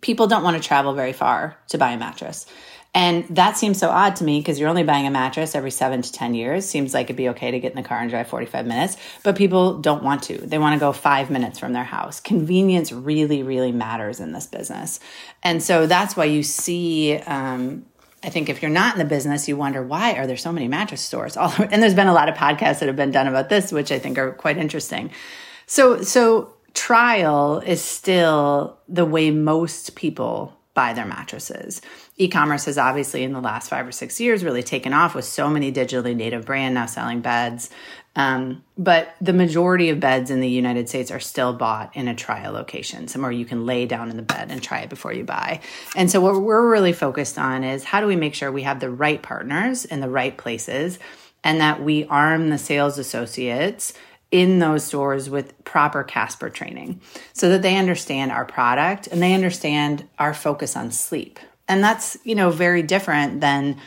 people 0.01 0.27
don't 0.27 0.43
want 0.43 0.61
to 0.61 0.67
travel 0.67 0.95
very 0.95 1.13
far 1.13 1.57
to 1.69 1.79
buy 1.79 1.93
a 1.93 1.99
mattress. 1.99 2.47
And 2.95 3.25
that 3.37 3.57
seems 3.59 3.79
so 3.79 3.91
odd 3.91 4.17
to 4.17 4.25
me 4.25 4.41
because 4.41 4.59
you're 4.59 4.69
only 4.69 4.83
buying 4.83 5.07
a 5.07 5.11
mattress 5.11 5.55
every 5.55 5.71
seven 5.71 6.01
to 6.01 6.11
10 6.11 6.35
years. 6.35 6.67
Seems 6.67 6.95
like 6.95 7.07
it'd 7.07 7.17
be 7.17 7.29
okay 7.29 7.51
to 7.51 7.61
get 7.61 7.73
in 7.73 7.77
the 7.77 7.87
car 7.87 8.01
and 8.01 8.09
drive 8.09 8.29
45 8.29 8.67
minutes, 8.67 8.97
but 9.23 9.37
people 9.37 9.79
don't 9.79 10.03
want 10.03 10.23
to. 10.25 10.39
They 10.39 10.59
want 10.59 10.75
to 10.75 10.81
go 10.81 10.93
five 10.93 11.31
minutes 11.31 11.59
from 11.59 11.75
their 11.75 11.85
house. 11.85 12.19
Convenience 12.19 12.91
really, 12.91 13.43
really 13.43 13.73
matters 13.73 14.21
in 14.21 14.33
this 14.33 14.47
business. 14.47 15.01
And 15.43 15.63
so 15.63 15.87
that's 15.87 16.17
why 16.17 16.25
you 16.25 16.43
see, 16.43 17.17
um, 17.19 17.85
I 18.25 18.31
think 18.31 18.49
if 18.49 18.63
you're 18.63 18.71
not 18.71 18.95
in 18.95 18.99
the 18.99 19.05
business, 19.05 19.49
you 19.49 19.57
wonder 19.57 19.83
why 19.83 20.15
are 20.15 20.27
there 20.27 20.37
so 20.37 20.51
many 20.51 20.67
mattress 20.67 21.03
stores? 21.03 21.37
All 21.37 21.53
and 21.59 21.83
there's 21.83 21.95
been 21.95 22.09
a 22.09 22.15
lot 22.15 22.31
of 22.31 22.37
podcasts 22.37 22.81
that 22.81 22.87
have 22.87 22.97
been 22.97 23.13
done 23.13 23.29
about 23.29 23.51
this, 23.51 23.71
which 23.71 23.93
I 23.93 23.99
think 23.99 24.17
are 24.17 24.33
quite 24.33 24.57
interesting. 24.57 25.11
So, 25.67 26.01
so 26.01 26.55
trial 26.79 27.59
is 27.59 27.83
still 27.83 28.79
the 28.89 29.05
way 29.05 29.33
most 29.33 29.97
people 29.97 30.57
buy 30.75 30.93
their 30.93 31.05
mattresses. 31.05 31.83
E-commerce 32.19 32.67
has 32.67 32.79
obviously 32.79 33.25
in 33.25 33.33
the 33.33 33.41
last 33.41 33.69
five 33.69 33.85
or 33.85 33.91
six 33.91 34.21
years 34.21 34.45
really 34.45 34.63
taken 34.63 34.93
off 34.93 35.13
with 35.13 35.25
so 35.25 35.51
many 35.51 35.73
digitally 35.73 36.15
native 36.15 36.47
brand 36.47 36.75
now 36.75 36.87
selling 36.87 37.21
beds. 37.21 37.69
Um, 38.15 38.63
but 38.77 39.17
the 39.21 39.33
majority 39.33 39.91
of 39.91 39.99
beds 39.99 40.31
in 40.31 40.41
the 40.41 40.49
United 40.49 40.89
States 40.89 41.11
are 41.11 41.19
still 41.19 41.53
bought 41.53 41.97
in 41.97 42.07
a 42.07 42.15
trial 42.15 42.53
location, 42.53 43.09
somewhere 43.09 43.33
you 43.33 43.45
can 43.45 43.67
lay 43.67 43.85
down 43.87 44.09
in 44.09 44.17
the 44.17 44.23
bed 44.23 44.53
and 44.53 44.63
try 44.63 44.83
it 44.83 44.89
before 44.89 45.13
you 45.13 45.25
buy. 45.25 45.61
And 45.97 46.09
so 46.09 46.21
what 46.21 46.41
we're 46.41 46.71
really 46.71 46.93
focused 46.93 47.39
on 47.41 47.65
is 47.65 47.83
how 47.83 48.01
do 48.01 48.07
we 48.07 48.15
make 48.15 48.37
sure 48.37 48.53
we 48.53 48.63
have 48.63 48.79
the 48.79 48.91
right 48.91 49.21
partners 49.21 49.85
in 49.85 49.99
the 49.99 50.09
right 50.09 50.37
places 50.37 51.01
and 51.43 51.61
that 51.61 51.83
we 51.83 52.05
arm 52.05 52.51
the 52.51 52.59
sales 52.59 52.99
associates 52.99 53.95
in 54.31 54.59
those 54.59 54.85
stores 54.85 55.31
with 55.31 55.65
proper 55.65 56.05
Casper 56.05 56.51
training 56.51 57.01
so 57.33 57.49
that 57.49 57.63
they 57.63 57.77
understand 57.77 58.31
our 58.31 58.45
product 58.45 59.07
and 59.07 59.23
they 59.23 59.35
understand 59.35 60.07
our 60.19 60.35
focus 60.35 60.77
on 60.77 60.91
sleep. 60.91 61.39
And 61.67 61.83
that's, 61.83 62.17
you 62.25 62.35
know, 62.35 62.51
very 62.51 62.83
different 62.83 63.41
than 63.41 63.79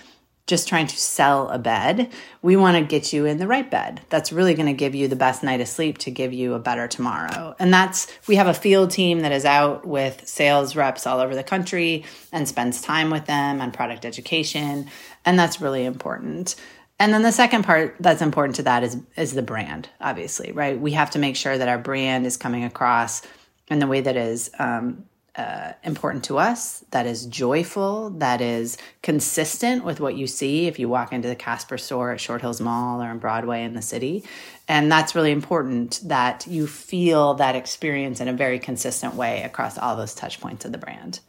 just 0.48 0.68
trying 0.68 0.88
to 0.88 0.98
sell 0.98 1.50
a 1.50 1.58
bed. 1.58 2.12
We 2.42 2.56
want 2.56 2.76
to 2.76 2.84
get 2.84 3.14
you 3.14 3.26
in 3.26 3.38
the 3.38 3.48
right 3.48 3.70
bed. 3.70 4.02
That's 4.10 4.34
really 4.34 4.54
going 4.54 4.66
to 4.66 4.74
give 4.74 4.94
you 4.94 5.08
the 5.08 5.16
best 5.16 5.44
night 5.44 5.62
of 5.62 5.68
sleep 5.68 6.00
to 6.00 6.12
give 6.12 6.34
you 6.34 6.56
a 6.56 6.60
better 6.60 6.88
tomorrow. 6.88 7.56
And 7.58 7.74
that's, 7.74 8.08
we 8.28 8.36
have 8.36 8.48
a 8.48 8.54
field 8.54 8.92
team 8.92 9.22
that 9.22 9.32
is 9.32 9.46
out 9.46 9.88
with 9.88 10.28
sales 10.28 10.76
reps 10.76 11.08
all 11.08 11.20
over 11.20 11.36
the 11.36 11.44
country 11.44 12.04
and 12.32 12.48
spends 12.48 12.82
time 12.82 13.12
with 13.12 13.28
them 13.28 13.62
on 13.62 13.72
product 13.72 14.04
education. 14.04 14.88
And 15.24 15.40
that's 15.40 15.62
really 15.62 15.86
important. 15.86 16.56
And 17.02 17.12
then 17.12 17.24
the 17.24 17.32
second 17.32 17.64
part 17.64 17.96
that's 18.00 18.22
important 18.22 18.58
to 18.58 18.64
that 18.64 18.84
is 18.84 18.96
is 19.18 19.34
the 19.34 19.42
brand, 19.42 19.90
obviously, 20.00 20.52
right? 20.52 20.80
We 20.80 20.92
have 20.92 21.10
to 21.12 21.20
make 21.20 21.36
sure 21.36 21.58
that 21.58 21.68
our 21.68 21.80
brand 21.80 22.28
is 22.28 22.38
coming 22.38 22.64
across 22.64 23.24
in 23.70 23.80
the 23.80 23.88
way 23.88 24.02
that 24.02 24.16
is 24.16 24.52
um, 24.60 25.06
uh, 25.36 25.72
important 25.84 26.26
to 26.26 26.38
us, 26.38 26.86
that 26.92 27.08
is 27.08 27.26
joyful, 27.26 28.12
that 28.12 28.40
is 28.40 28.78
consistent 29.02 29.84
with 29.84 30.00
what 30.00 30.16
you 30.16 30.28
see 30.28 30.68
if 30.68 30.78
you 30.78 30.90
walk 30.90 31.12
into 31.12 31.28
the 31.28 31.36
Casper 31.36 31.80
store 31.80 32.12
at 32.12 32.22
Short 32.22 32.42
Hills 32.42 32.62
Mall 32.62 33.02
or 33.02 33.08
on 33.08 33.18
Broadway 33.18 33.64
in 33.64 33.74
the 33.74 33.82
city. 33.82 34.24
And 34.68 34.92
that's 34.92 35.16
really 35.16 35.32
important 35.32 36.02
that 36.04 36.46
you 36.46 36.68
feel 36.68 37.34
that 37.34 37.56
experience 37.56 38.22
in 38.22 38.28
a 38.28 38.34
very 38.34 38.60
consistent 38.60 39.16
way 39.16 39.42
across 39.42 39.76
all 39.76 39.96
those 39.96 40.14
touch 40.14 40.40
points 40.40 40.66
of 40.66 40.72
the 40.72 40.78
brand. 40.78 41.20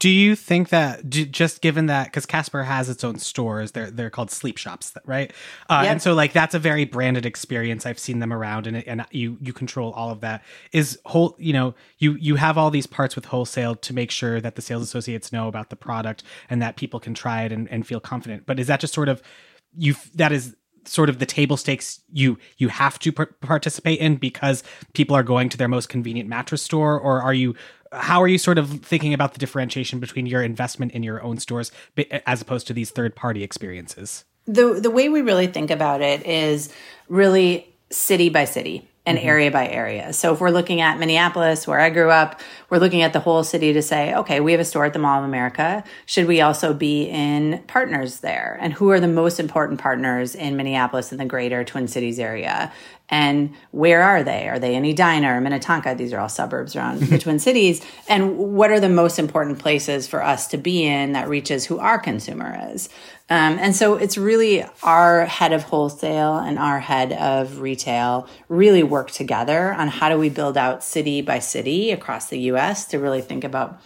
Do 0.00 0.08
you 0.08 0.34
think 0.34 0.70
that 0.70 1.08
just 1.10 1.60
given 1.60 1.86
that 1.86 2.06
because 2.06 2.24
Casper 2.24 2.62
has 2.62 2.88
its 2.88 3.04
own 3.04 3.18
stores, 3.18 3.72
they're 3.72 3.90
they're 3.90 4.08
called 4.08 4.30
sleep 4.30 4.56
shops, 4.56 4.94
right? 5.04 5.30
Uh, 5.68 5.82
yep. 5.82 5.92
And 5.92 6.02
so 6.02 6.14
like 6.14 6.32
that's 6.32 6.54
a 6.54 6.58
very 6.58 6.86
branded 6.86 7.26
experience. 7.26 7.84
I've 7.84 7.98
seen 7.98 8.18
them 8.18 8.32
around, 8.32 8.66
and 8.66 8.78
and 8.88 9.04
you 9.10 9.36
you 9.42 9.52
control 9.52 9.92
all 9.92 10.08
of 10.10 10.22
that. 10.22 10.42
Is 10.72 10.98
whole 11.04 11.36
you 11.38 11.52
know 11.52 11.74
you 11.98 12.14
you 12.14 12.36
have 12.36 12.56
all 12.56 12.70
these 12.70 12.86
parts 12.86 13.14
with 13.14 13.26
wholesale 13.26 13.76
to 13.76 13.92
make 13.92 14.10
sure 14.10 14.40
that 14.40 14.56
the 14.56 14.62
sales 14.62 14.82
associates 14.82 15.34
know 15.34 15.48
about 15.48 15.68
the 15.68 15.76
product 15.76 16.22
and 16.48 16.62
that 16.62 16.76
people 16.76 16.98
can 16.98 17.12
try 17.12 17.42
it 17.42 17.52
and, 17.52 17.70
and 17.70 17.86
feel 17.86 18.00
confident. 18.00 18.46
But 18.46 18.58
is 18.58 18.68
that 18.68 18.80
just 18.80 18.94
sort 18.94 19.10
of 19.10 19.22
you 19.76 19.94
that 20.14 20.32
is 20.32 20.56
sort 20.86 21.10
of 21.10 21.18
the 21.18 21.26
table 21.26 21.56
stakes 21.56 22.00
you 22.12 22.38
you 22.56 22.68
have 22.68 22.98
to 22.98 23.12
participate 23.12 23.98
in 24.00 24.16
because 24.16 24.62
people 24.94 25.14
are 25.14 25.22
going 25.22 25.48
to 25.48 25.56
their 25.56 25.68
most 25.68 25.88
convenient 25.88 26.28
mattress 26.28 26.62
store 26.62 26.98
or 26.98 27.20
are 27.20 27.34
you 27.34 27.54
how 27.92 28.22
are 28.22 28.28
you 28.28 28.38
sort 28.38 28.58
of 28.58 28.70
thinking 28.82 29.14
about 29.14 29.32
the 29.32 29.38
differentiation 29.38 30.00
between 30.00 30.26
your 30.26 30.42
investment 30.42 30.92
in 30.92 31.02
your 31.02 31.22
own 31.22 31.38
stores 31.38 31.72
as 32.26 32.40
opposed 32.40 32.66
to 32.68 32.72
these 32.72 32.90
third 32.90 33.16
party 33.16 33.42
experiences? 33.42 34.24
The 34.46 34.80
the 34.80 34.90
way 34.90 35.08
we 35.08 35.22
really 35.22 35.46
think 35.46 35.70
about 35.70 36.00
it 36.00 36.24
is 36.26 36.72
really 37.08 37.66
city 37.90 38.28
by 38.28 38.44
city 38.44 38.89
and 39.06 39.18
mm-hmm. 39.18 39.28
area 39.28 39.50
by 39.50 39.66
area. 39.66 40.12
So 40.12 40.34
if 40.34 40.40
we're 40.40 40.50
looking 40.50 40.80
at 40.80 40.98
Minneapolis, 40.98 41.66
where 41.66 41.80
I 41.80 41.90
grew 41.90 42.10
up, 42.10 42.40
we're 42.68 42.78
looking 42.78 43.02
at 43.02 43.12
the 43.12 43.20
whole 43.20 43.42
city 43.44 43.72
to 43.72 43.82
say, 43.82 44.14
okay, 44.14 44.40
we 44.40 44.52
have 44.52 44.60
a 44.60 44.64
store 44.64 44.84
at 44.84 44.92
the 44.92 44.98
Mall 44.98 45.18
of 45.18 45.24
America. 45.24 45.82
Should 46.06 46.26
we 46.26 46.40
also 46.40 46.74
be 46.74 47.04
in 47.04 47.62
partners 47.66 48.20
there? 48.20 48.58
And 48.60 48.72
who 48.72 48.90
are 48.90 49.00
the 49.00 49.08
most 49.08 49.40
important 49.40 49.80
partners 49.80 50.34
in 50.34 50.56
Minneapolis 50.56 51.12
and 51.12 51.20
the 51.20 51.24
greater 51.24 51.64
Twin 51.64 51.88
Cities 51.88 52.18
area? 52.18 52.72
And 53.08 53.54
where 53.72 54.02
are 54.02 54.22
they? 54.22 54.48
Are 54.48 54.60
they 54.60 54.76
in 54.76 54.84
Edina 54.84 55.34
or 55.34 55.40
Minnetonka? 55.40 55.96
These 55.96 56.12
are 56.12 56.20
all 56.20 56.28
suburbs 56.28 56.76
around 56.76 57.00
the 57.00 57.18
Twin 57.18 57.40
Cities. 57.40 57.84
And 58.08 58.38
what 58.38 58.70
are 58.70 58.78
the 58.78 58.88
most 58.88 59.18
important 59.18 59.58
places 59.58 60.06
for 60.06 60.22
us 60.22 60.46
to 60.48 60.58
be 60.58 60.84
in 60.84 61.12
that 61.12 61.28
reaches 61.28 61.64
who 61.64 61.80
our 61.80 61.98
consumer 61.98 62.70
is? 62.72 62.88
Um, 63.30 63.58
and 63.60 63.76
so 63.76 63.94
it's 63.94 64.18
really 64.18 64.64
our 64.82 65.24
head 65.24 65.52
of 65.52 65.62
wholesale 65.62 66.36
and 66.36 66.58
our 66.58 66.80
head 66.80 67.12
of 67.12 67.60
retail 67.60 68.26
really 68.48 68.82
work 68.82 69.12
together 69.12 69.72
on 69.72 69.86
how 69.86 70.08
do 70.08 70.18
we 70.18 70.28
build 70.28 70.56
out 70.56 70.82
city 70.82 71.22
by 71.22 71.38
city 71.38 71.92
across 71.92 72.28
the 72.28 72.40
US 72.50 72.86
to 72.86 72.98
really 72.98 73.20
think 73.20 73.44
about 73.44 73.80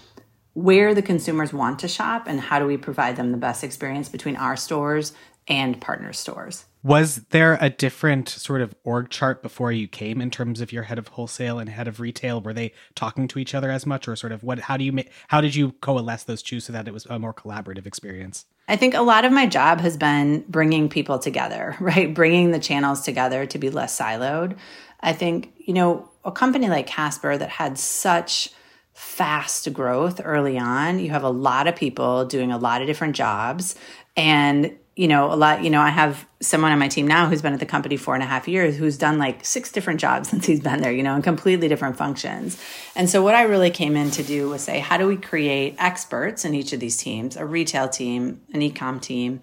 where 0.54 0.94
the 0.94 1.02
consumers 1.02 1.52
want 1.52 1.80
to 1.80 1.88
shop 1.88 2.26
and 2.26 2.40
how 2.40 2.58
do 2.58 2.64
we 2.64 2.78
provide 2.78 3.16
them 3.16 3.32
the 3.32 3.38
best 3.38 3.62
experience 3.62 4.08
between 4.08 4.36
our 4.36 4.56
stores 4.56 5.12
and 5.46 5.78
partner 5.78 6.14
stores. 6.14 6.64
Was 6.82 7.16
there 7.30 7.58
a 7.60 7.68
different 7.68 8.30
sort 8.30 8.62
of 8.62 8.74
org 8.82 9.10
chart 9.10 9.42
before 9.42 9.72
you 9.72 9.88
came 9.88 10.22
in 10.22 10.30
terms 10.30 10.62
of 10.62 10.72
your 10.72 10.84
head 10.84 10.98
of 10.98 11.08
wholesale 11.08 11.58
and 11.58 11.68
head 11.68 11.88
of 11.88 12.00
retail? 12.00 12.40
Were 12.40 12.54
they 12.54 12.72
talking 12.94 13.28
to 13.28 13.38
each 13.38 13.54
other 13.54 13.70
as 13.70 13.84
much, 13.84 14.06
or 14.06 14.16
sort 14.16 14.32
of 14.32 14.42
what? 14.42 14.58
How 14.60 14.76
do 14.76 14.84
you 14.84 14.92
make? 14.92 15.10
How 15.28 15.40
did 15.40 15.54
you 15.54 15.72
coalesce 15.72 16.24
those 16.24 16.42
two 16.42 16.60
so 16.60 16.72
that 16.72 16.86
it 16.86 16.94
was 16.94 17.06
a 17.06 17.18
more 17.18 17.34
collaborative 17.34 17.86
experience? 17.86 18.44
I 18.66 18.76
think 18.76 18.94
a 18.94 19.02
lot 19.02 19.24
of 19.24 19.32
my 19.32 19.46
job 19.46 19.80
has 19.80 19.96
been 19.96 20.44
bringing 20.48 20.88
people 20.88 21.18
together, 21.18 21.76
right? 21.80 22.12
Bringing 22.12 22.50
the 22.50 22.58
channels 22.58 23.02
together 23.02 23.46
to 23.46 23.58
be 23.58 23.70
less 23.70 23.98
siloed. 23.98 24.56
I 25.00 25.12
think, 25.12 25.52
you 25.58 25.74
know, 25.74 26.10
a 26.24 26.32
company 26.32 26.68
like 26.68 26.86
Casper 26.86 27.36
that 27.36 27.50
had 27.50 27.78
such 27.78 28.50
fast 28.94 29.72
growth 29.72 30.20
early 30.24 30.56
on, 30.56 30.98
you 30.98 31.10
have 31.10 31.24
a 31.24 31.28
lot 31.28 31.66
of 31.66 31.76
people 31.76 32.24
doing 32.24 32.52
a 32.52 32.58
lot 32.58 32.80
of 32.80 32.86
different 32.86 33.16
jobs. 33.16 33.74
And 34.16 34.76
you 34.96 35.08
know, 35.08 35.32
a 35.32 35.34
lot, 35.34 35.64
you 35.64 35.70
know, 35.70 35.80
I 35.80 35.88
have 35.88 36.24
someone 36.40 36.70
on 36.70 36.78
my 36.78 36.86
team 36.86 37.06
now 37.06 37.28
who's 37.28 37.42
been 37.42 37.52
at 37.52 37.58
the 37.58 37.66
company 37.66 37.96
four 37.96 38.14
and 38.14 38.22
a 38.22 38.26
half 38.26 38.46
years 38.46 38.76
who's 38.76 38.96
done 38.96 39.18
like 39.18 39.44
six 39.44 39.72
different 39.72 39.98
jobs 39.98 40.28
since 40.30 40.46
he's 40.46 40.60
been 40.60 40.80
there, 40.80 40.92
you 40.92 41.02
know, 41.02 41.16
in 41.16 41.22
completely 41.22 41.66
different 41.66 41.96
functions. 41.96 42.62
And 42.94 43.10
so, 43.10 43.22
what 43.22 43.34
I 43.34 43.42
really 43.42 43.70
came 43.70 43.96
in 43.96 44.10
to 44.12 44.22
do 44.22 44.48
was 44.48 44.62
say, 44.62 44.78
how 44.78 44.96
do 44.96 45.06
we 45.06 45.16
create 45.16 45.74
experts 45.78 46.44
in 46.44 46.54
each 46.54 46.72
of 46.72 46.80
these 46.80 46.96
teams, 46.96 47.36
a 47.36 47.44
retail 47.44 47.88
team, 47.88 48.42
an 48.52 48.62
e 48.62 48.70
com 48.70 49.00
team, 49.00 49.42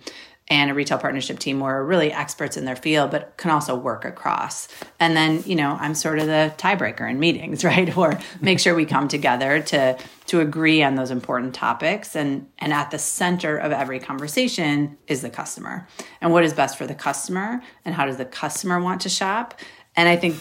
and 0.51 0.69
a 0.69 0.73
retail 0.73 0.97
partnership 0.97 1.39
team 1.39 1.59
who 1.59 1.63
are 1.63 1.81
really 1.83 2.11
experts 2.11 2.57
in 2.57 2.65
their 2.65 2.75
field, 2.75 3.09
but 3.09 3.37
can 3.37 3.49
also 3.49 3.73
work 3.73 4.03
across. 4.03 4.67
And 4.99 5.15
then, 5.15 5.41
you 5.45 5.55
know, 5.55 5.77
I'm 5.79 5.95
sort 5.95 6.19
of 6.19 6.27
the 6.27 6.53
tiebreaker 6.57 7.09
in 7.09 7.21
meetings, 7.21 7.63
right? 7.71 7.95
Or 7.97 8.19
make 8.41 8.59
sure 8.59 8.75
we 8.75 8.85
come 8.85 9.07
together 9.07 9.61
to 9.61 9.97
to 10.27 10.39
agree 10.39 10.83
on 10.83 10.95
those 10.95 11.09
important 11.09 11.55
topics. 11.55 12.17
And 12.17 12.49
and 12.59 12.73
at 12.73 12.91
the 12.91 12.99
center 12.99 13.55
of 13.55 13.71
every 13.71 13.99
conversation 13.99 14.97
is 15.07 15.21
the 15.21 15.29
customer. 15.29 15.87
And 16.19 16.33
what 16.33 16.43
is 16.43 16.53
best 16.53 16.77
for 16.77 16.85
the 16.85 16.95
customer 16.95 17.63
and 17.85 17.95
how 17.95 18.05
does 18.05 18.17
the 18.17 18.25
customer 18.25 18.77
want 18.81 18.99
to 19.01 19.09
shop? 19.09 19.57
And 19.95 20.09
I 20.09 20.17
think 20.17 20.35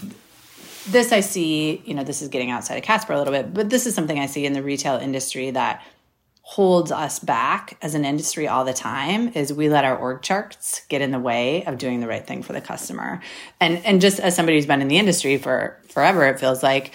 this 0.89 1.13
I 1.13 1.21
see, 1.21 1.83
you 1.85 1.95
know, 1.95 2.03
this 2.03 2.21
is 2.21 2.27
getting 2.27 2.51
outside 2.51 2.77
of 2.77 2.83
Casper 2.83 3.13
a 3.13 3.19
little 3.19 3.33
bit, 3.33 3.55
but 3.55 3.71
this 3.71 3.87
is 3.87 3.95
something 3.95 4.19
I 4.19 4.27
see 4.27 4.45
in 4.45 4.55
the 4.55 4.63
retail 4.63 4.97
industry 4.97 5.53
that 5.53 5.85
holds 6.51 6.91
us 6.91 7.21
back 7.21 7.79
as 7.81 7.95
an 7.95 8.05
industry 8.05 8.49
all 8.49 8.65
the 8.65 8.73
time 8.73 9.29
is 9.37 9.53
we 9.53 9.69
let 9.69 9.85
our 9.85 9.97
org 9.97 10.21
charts 10.21 10.83
get 10.89 11.01
in 11.01 11.13
the 11.13 11.19
way 11.21 11.65
of 11.65 11.79
doing 11.79 12.01
the 12.01 12.09
right 12.09 12.27
thing 12.27 12.43
for 12.43 12.53
the 12.53 12.61
customer. 12.61 13.21
And 13.61 13.79
and 13.87 14.01
just 14.01 14.19
as 14.19 14.35
somebody 14.35 14.59
who's 14.59 14.67
been 14.67 14.83
in 14.83 14.89
the 14.89 14.99
industry 14.99 15.39
for 15.39 15.79
forever, 15.91 16.27
it 16.27 16.41
feels 16.41 16.61
like 16.61 16.93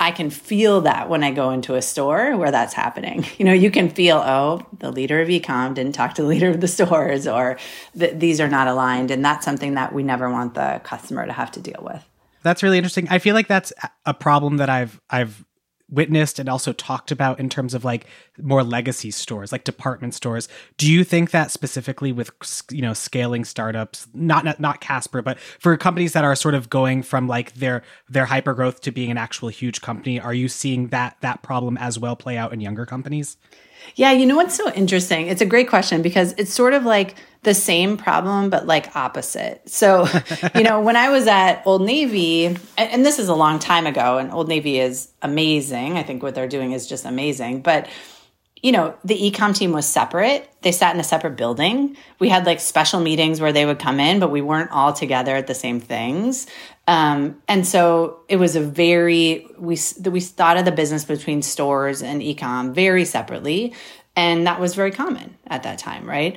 I 0.00 0.10
can 0.10 0.28
feel 0.28 0.80
that 0.80 1.08
when 1.08 1.22
I 1.22 1.30
go 1.30 1.52
into 1.52 1.76
a 1.76 1.82
store 1.82 2.36
where 2.36 2.50
that's 2.50 2.74
happening. 2.74 3.24
You 3.38 3.44
know, 3.44 3.52
you 3.52 3.70
can 3.70 3.90
feel, 3.90 4.16
oh, 4.16 4.66
the 4.80 4.90
leader 4.90 5.20
of 5.20 5.28
ecom 5.28 5.74
didn't 5.74 5.92
talk 5.92 6.14
to 6.14 6.22
the 6.22 6.28
leader 6.28 6.50
of 6.50 6.60
the 6.60 6.68
stores, 6.76 7.28
or 7.28 7.58
these 7.94 8.40
are 8.40 8.48
not 8.48 8.66
aligned. 8.66 9.12
And 9.12 9.24
that's 9.24 9.44
something 9.44 9.74
that 9.74 9.92
we 9.92 10.02
never 10.02 10.28
want 10.28 10.54
the 10.54 10.80
customer 10.82 11.24
to 11.24 11.32
have 11.32 11.52
to 11.52 11.60
deal 11.60 11.80
with. 11.80 12.02
That's 12.42 12.64
really 12.64 12.78
interesting. 12.78 13.06
I 13.08 13.20
feel 13.20 13.34
like 13.34 13.46
that's 13.46 13.72
a 14.04 14.14
problem 14.14 14.56
that 14.56 14.68
I've 14.68 15.00
I've 15.08 15.44
witnessed 15.88 16.38
and 16.38 16.48
also 16.48 16.72
talked 16.72 17.10
about 17.10 17.38
in 17.38 17.48
terms 17.48 17.72
of 17.72 17.84
like 17.84 18.06
more 18.42 18.64
legacy 18.64 19.10
stores 19.10 19.52
like 19.52 19.62
department 19.62 20.14
stores 20.14 20.48
do 20.78 20.90
you 20.90 21.04
think 21.04 21.30
that 21.30 21.50
specifically 21.50 22.10
with 22.10 22.30
you 22.70 22.82
know 22.82 22.92
scaling 22.92 23.44
startups 23.44 24.08
not 24.12 24.44
not, 24.44 24.58
not 24.58 24.80
casper 24.80 25.22
but 25.22 25.38
for 25.38 25.76
companies 25.76 26.12
that 26.12 26.24
are 26.24 26.34
sort 26.34 26.54
of 26.54 26.68
going 26.68 27.02
from 27.02 27.28
like 27.28 27.54
their 27.54 27.82
their 28.08 28.26
hyper 28.26 28.52
growth 28.52 28.80
to 28.80 28.90
being 28.90 29.10
an 29.12 29.18
actual 29.18 29.48
huge 29.48 29.80
company 29.80 30.18
are 30.18 30.34
you 30.34 30.48
seeing 30.48 30.88
that 30.88 31.16
that 31.20 31.42
problem 31.42 31.76
as 31.78 31.98
well 31.98 32.16
play 32.16 32.36
out 32.36 32.52
in 32.52 32.60
younger 32.60 32.84
companies 32.84 33.36
yeah, 33.94 34.10
you 34.10 34.26
know 34.26 34.36
what's 34.36 34.56
so 34.56 34.72
interesting? 34.72 35.28
It's 35.28 35.40
a 35.40 35.46
great 35.46 35.68
question 35.68 36.02
because 36.02 36.34
it's 36.36 36.52
sort 36.52 36.74
of 36.74 36.84
like 36.84 37.14
the 37.46 37.54
same 37.54 37.96
problem, 37.96 38.50
but 38.50 38.66
like 38.66 38.94
opposite. 38.96 39.62
So, 39.70 40.06
you 40.54 40.64
know, 40.64 40.80
when 40.80 40.96
I 40.96 41.08
was 41.10 41.26
at 41.28 41.62
Old 41.64 41.80
Navy, 41.80 42.46
and, 42.46 42.60
and, 42.76 43.06
this 43.06 43.20
is 43.20 43.28
a 43.28 43.34
long 43.34 43.60
time 43.60 43.86
ago, 43.86 44.18
and 44.18 44.32
Old 44.32 44.48
Navy 44.48 44.80
is 44.80 45.08
amazing. 45.22 45.96
I 45.96 46.02
think 46.02 46.24
what 46.24 46.34
they're 46.34 46.48
doing 46.48 46.72
is 46.72 46.88
just 46.88 47.04
amazing. 47.04 47.62
But 47.62 47.88
you 48.62 48.72
know, 48.72 48.96
the 49.04 49.14
ecom 49.14 49.54
team 49.54 49.70
was 49.70 49.86
separate. 49.86 50.50
They 50.62 50.72
sat 50.72 50.92
in 50.92 51.00
a 51.00 51.04
separate 51.04 51.36
building. 51.36 51.96
We 52.18 52.28
had 52.28 52.46
like 52.46 52.58
special 52.58 53.00
meetings 53.00 53.40
where 53.40 53.52
they 53.52 53.64
would 53.64 53.78
come 53.78 54.00
in, 54.00 54.18
but 54.18 54.32
we 54.32 54.40
weren't 54.40 54.72
all 54.72 54.92
together 54.92 55.36
at 55.36 55.46
the 55.46 55.54
same 55.54 55.78
things. 55.78 56.48
Um, 56.88 57.40
and 57.46 57.64
so 57.64 58.20
it 58.28 58.36
was 58.36 58.56
a 58.56 58.60
very 58.60 59.46
we 59.58 59.78
we 60.04 60.20
thought 60.20 60.56
of 60.56 60.64
the 60.64 60.72
business 60.72 61.04
between 61.04 61.42
stores 61.42 62.02
and 62.02 62.22
ecom 62.22 62.72
very 62.72 63.04
separately, 63.04 63.72
and 64.16 64.48
that 64.48 64.58
was 64.58 64.74
very 64.74 64.90
common 64.90 65.36
at 65.46 65.62
that 65.62 65.78
time, 65.78 66.08
right? 66.08 66.36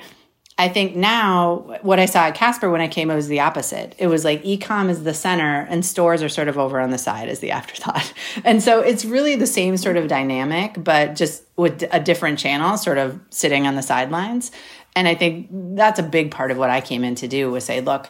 I 0.59 0.67
think 0.67 0.93
now 0.93 1.77
what 1.83 1.99
I 1.99 2.05
saw 2.05 2.25
at 2.25 2.35
Casper 2.35 2.69
when 2.69 2.81
I 2.81 2.89
came, 2.89 3.09
it 3.09 3.15
was 3.15 3.29
the 3.29 3.39
opposite. 3.39 3.95
It 3.97 4.07
was 4.07 4.25
like 4.25 4.43
ecom 4.43 4.89
is 4.89 5.03
the 5.03 5.13
center 5.13 5.65
and 5.69 5.85
stores 5.85 6.21
are 6.21 6.27
sort 6.27 6.49
of 6.49 6.57
over 6.57 6.81
on 6.81 6.89
the 6.89 6.97
side 6.97 7.29
as 7.29 7.39
the 7.39 7.51
afterthought. 7.59 8.13
And 8.43 8.61
so 8.61 8.81
it's 8.81 9.05
really 9.05 9.37
the 9.37 9.47
same 9.47 9.77
sort 9.77 9.95
of 9.95 10.09
dynamic, 10.09 10.75
but 10.83 11.15
just 11.15 11.43
with 11.55 11.85
a 11.93 11.99
different 12.01 12.39
channel 12.39 12.75
sort 12.75 12.97
of 12.97 13.21
sitting 13.29 13.67
on 13.67 13.75
the 13.75 13.81
sidelines. 13.81 14.51
And 14.97 15.07
I 15.07 15.15
think 15.15 15.47
that's 15.49 15.97
a 15.97 16.03
big 16.03 16.29
part 16.29 16.51
of 16.51 16.57
what 16.57 16.69
I 16.69 16.81
came 16.81 17.05
in 17.05 17.15
to 17.15 17.27
do 17.29 17.49
was 17.49 17.63
say, 17.63 17.79
look, 17.79 18.09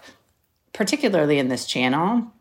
particularly 0.74 1.38
in 1.38 1.50
this 1.50 1.68
channel, 1.68 2.34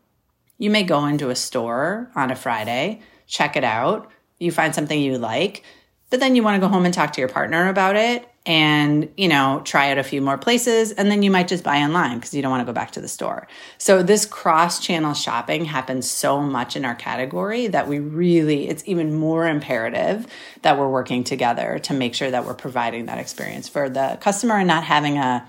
you 0.57 0.71
may 0.71 0.81
go 0.81 1.05
into 1.05 1.29
a 1.29 1.35
store 1.35 2.09
on 2.15 2.31
a 2.31 2.35
Friday, 2.35 3.01
check 3.27 3.55
it 3.55 3.63
out, 3.63 4.09
you 4.39 4.51
find 4.51 4.73
something 4.73 4.99
you 4.99 5.19
like, 5.19 5.63
but 6.09 6.19
then 6.19 6.35
you 6.35 6.41
want 6.41 6.55
to 6.55 6.67
go 6.67 6.67
home 6.67 6.85
and 6.85 6.93
talk 6.95 7.13
to 7.13 7.21
your 7.21 7.29
partner 7.29 7.69
about 7.69 7.95
it 7.95 8.27
and 8.49 9.07
you 9.15 9.27
know 9.27 9.61
try 9.63 9.91
out 9.91 9.99
a 9.99 10.03
few 10.03 10.21
more 10.21 10.35
places 10.35 10.91
and 10.93 11.11
then 11.11 11.21
you 11.21 11.29
might 11.29 11.47
just 11.47 11.63
buy 11.63 11.77
online 11.77 12.17
because 12.17 12.33
you 12.33 12.41
don't 12.41 12.49
want 12.49 12.61
to 12.61 12.65
go 12.65 12.73
back 12.73 12.89
to 12.89 12.99
the 12.99 13.07
store. 13.07 13.47
So 13.77 14.01
this 14.01 14.25
cross 14.25 14.79
channel 14.79 15.13
shopping 15.13 15.65
happens 15.65 16.09
so 16.09 16.41
much 16.41 16.75
in 16.75 16.83
our 16.83 16.95
category 16.95 17.67
that 17.67 17.87
we 17.87 17.99
really 17.99 18.67
it's 18.67 18.83
even 18.87 19.13
more 19.13 19.47
imperative 19.47 20.25
that 20.63 20.79
we're 20.79 20.89
working 20.89 21.23
together 21.23 21.77
to 21.83 21.93
make 21.93 22.15
sure 22.15 22.31
that 22.31 22.43
we're 22.43 22.55
providing 22.55 23.05
that 23.05 23.19
experience 23.19 23.69
for 23.69 23.87
the 23.87 24.17
customer 24.19 24.55
and 24.55 24.67
not 24.67 24.83
having 24.83 25.19
a 25.19 25.47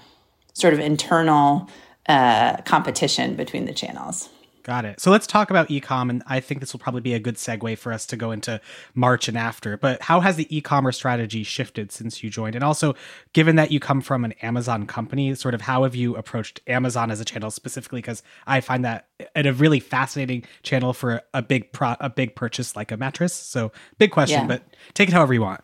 sort 0.52 0.74
of 0.74 0.80
internal 0.80 1.70
uh, 2.06 2.58
competition 2.58 3.34
between 3.34 3.64
the 3.64 3.72
channels 3.72 4.28
Got 4.70 4.84
it. 4.84 5.00
So 5.00 5.10
let's 5.10 5.26
talk 5.26 5.50
about 5.50 5.68
ecom, 5.68 6.10
and 6.10 6.22
I 6.28 6.38
think 6.38 6.60
this 6.60 6.72
will 6.72 6.78
probably 6.78 7.00
be 7.00 7.12
a 7.12 7.18
good 7.18 7.34
segue 7.34 7.76
for 7.76 7.92
us 7.92 8.06
to 8.06 8.16
go 8.16 8.30
into 8.30 8.60
March 8.94 9.26
and 9.26 9.36
after. 9.36 9.76
But 9.76 10.00
how 10.00 10.20
has 10.20 10.36
the 10.36 10.46
e-commerce 10.56 10.96
strategy 10.96 11.42
shifted 11.42 11.90
since 11.90 12.22
you 12.22 12.30
joined? 12.30 12.54
And 12.54 12.62
also, 12.62 12.94
given 13.32 13.56
that 13.56 13.72
you 13.72 13.80
come 13.80 14.00
from 14.00 14.24
an 14.24 14.30
Amazon 14.42 14.86
company, 14.86 15.34
sort 15.34 15.54
of 15.54 15.62
how 15.62 15.82
have 15.82 15.96
you 15.96 16.14
approached 16.14 16.60
Amazon 16.68 17.10
as 17.10 17.18
a 17.18 17.24
channel 17.24 17.50
specifically? 17.50 18.00
Because 18.00 18.22
I 18.46 18.60
find 18.60 18.84
that 18.84 19.08
a 19.34 19.50
really 19.50 19.80
fascinating 19.80 20.44
channel 20.62 20.92
for 20.92 21.20
a 21.34 21.42
big 21.42 21.72
pro- 21.72 21.96
a 21.98 22.08
big 22.08 22.36
purchase 22.36 22.76
like 22.76 22.92
a 22.92 22.96
mattress. 22.96 23.32
So 23.32 23.72
big 23.98 24.12
question, 24.12 24.42
yeah. 24.42 24.46
but 24.46 24.62
take 24.94 25.08
it 25.08 25.12
however 25.12 25.34
you 25.34 25.42
want. 25.42 25.62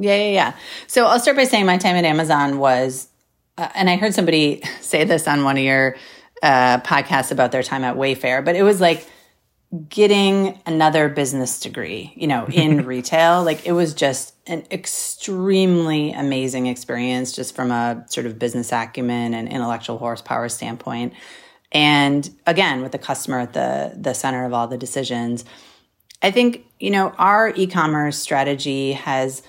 Yeah, 0.00 0.16
yeah, 0.16 0.30
yeah. 0.30 0.54
So 0.88 1.06
I'll 1.06 1.20
start 1.20 1.36
by 1.36 1.44
saying 1.44 1.66
my 1.66 1.78
time 1.78 1.94
at 1.94 2.04
Amazon 2.04 2.58
was, 2.58 3.06
uh, 3.56 3.68
and 3.76 3.88
I 3.88 3.94
heard 3.94 4.14
somebody 4.14 4.64
say 4.80 5.04
this 5.04 5.28
on 5.28 5.44
one 5.44 5.56
of 5.56 5.62
your 5.62 5.94
uh, 6.42 6.80
podcast 6.80 7.30
about 7.30 7.52
their 7.52 7.62
time 7.62 7.84
at 7.84 7.96
Wayfair, 7.96 8.44
but 8.44 8.56
it 8.56 8.62
was 8.62 8.80
like 8.80 9.06
getting 9.88 10.60
another 10.66 11.08
business 11.08 11.58
degree, 11.60 12.12
you 12.14 12.26
know, 12.26 12.46
in 12.46 12.84
retail. 12.86 13.42
Like 13.42 13.66
it 13.66 13.72
was 13.72 13.94
just 13.94 14.34
an 14.46 14.64
extremely 14.70 16.12
amazing 16.12 16.66
experience, 16.66 17.32
just 17.32 17.54
from 17.54 17.70
a 17.70 18.04
sort 18.08 18.26
of 18.26 18.38
business 18.38 18.72
acumen 18.72 19.34
and 19.34 19.48
intellectual 19.48 19.98
horsepower 19.98 20.48
standpoint. 20.48 21.14
And 21.70 22.28
again, 22.46 22.82
with 22.82 22.92
the 22.92 22.98
customer 22.98 23.40
at 23.40 23.54
the 23.54 23.94
the 23.96 24.12
center 24.12 24.44
of 24.44 24.52
all 24.52 24.68
the 24.68 24.76
decisions. 24.76 25.44
I 26.24 26.30
think, 26.30 26.66
you 26.78 26.90
know, 26.90 27.08
our 27.18 27.52
e-commerce 27.56 28.16
strategy 28.16 28.92
has 28.92 29.42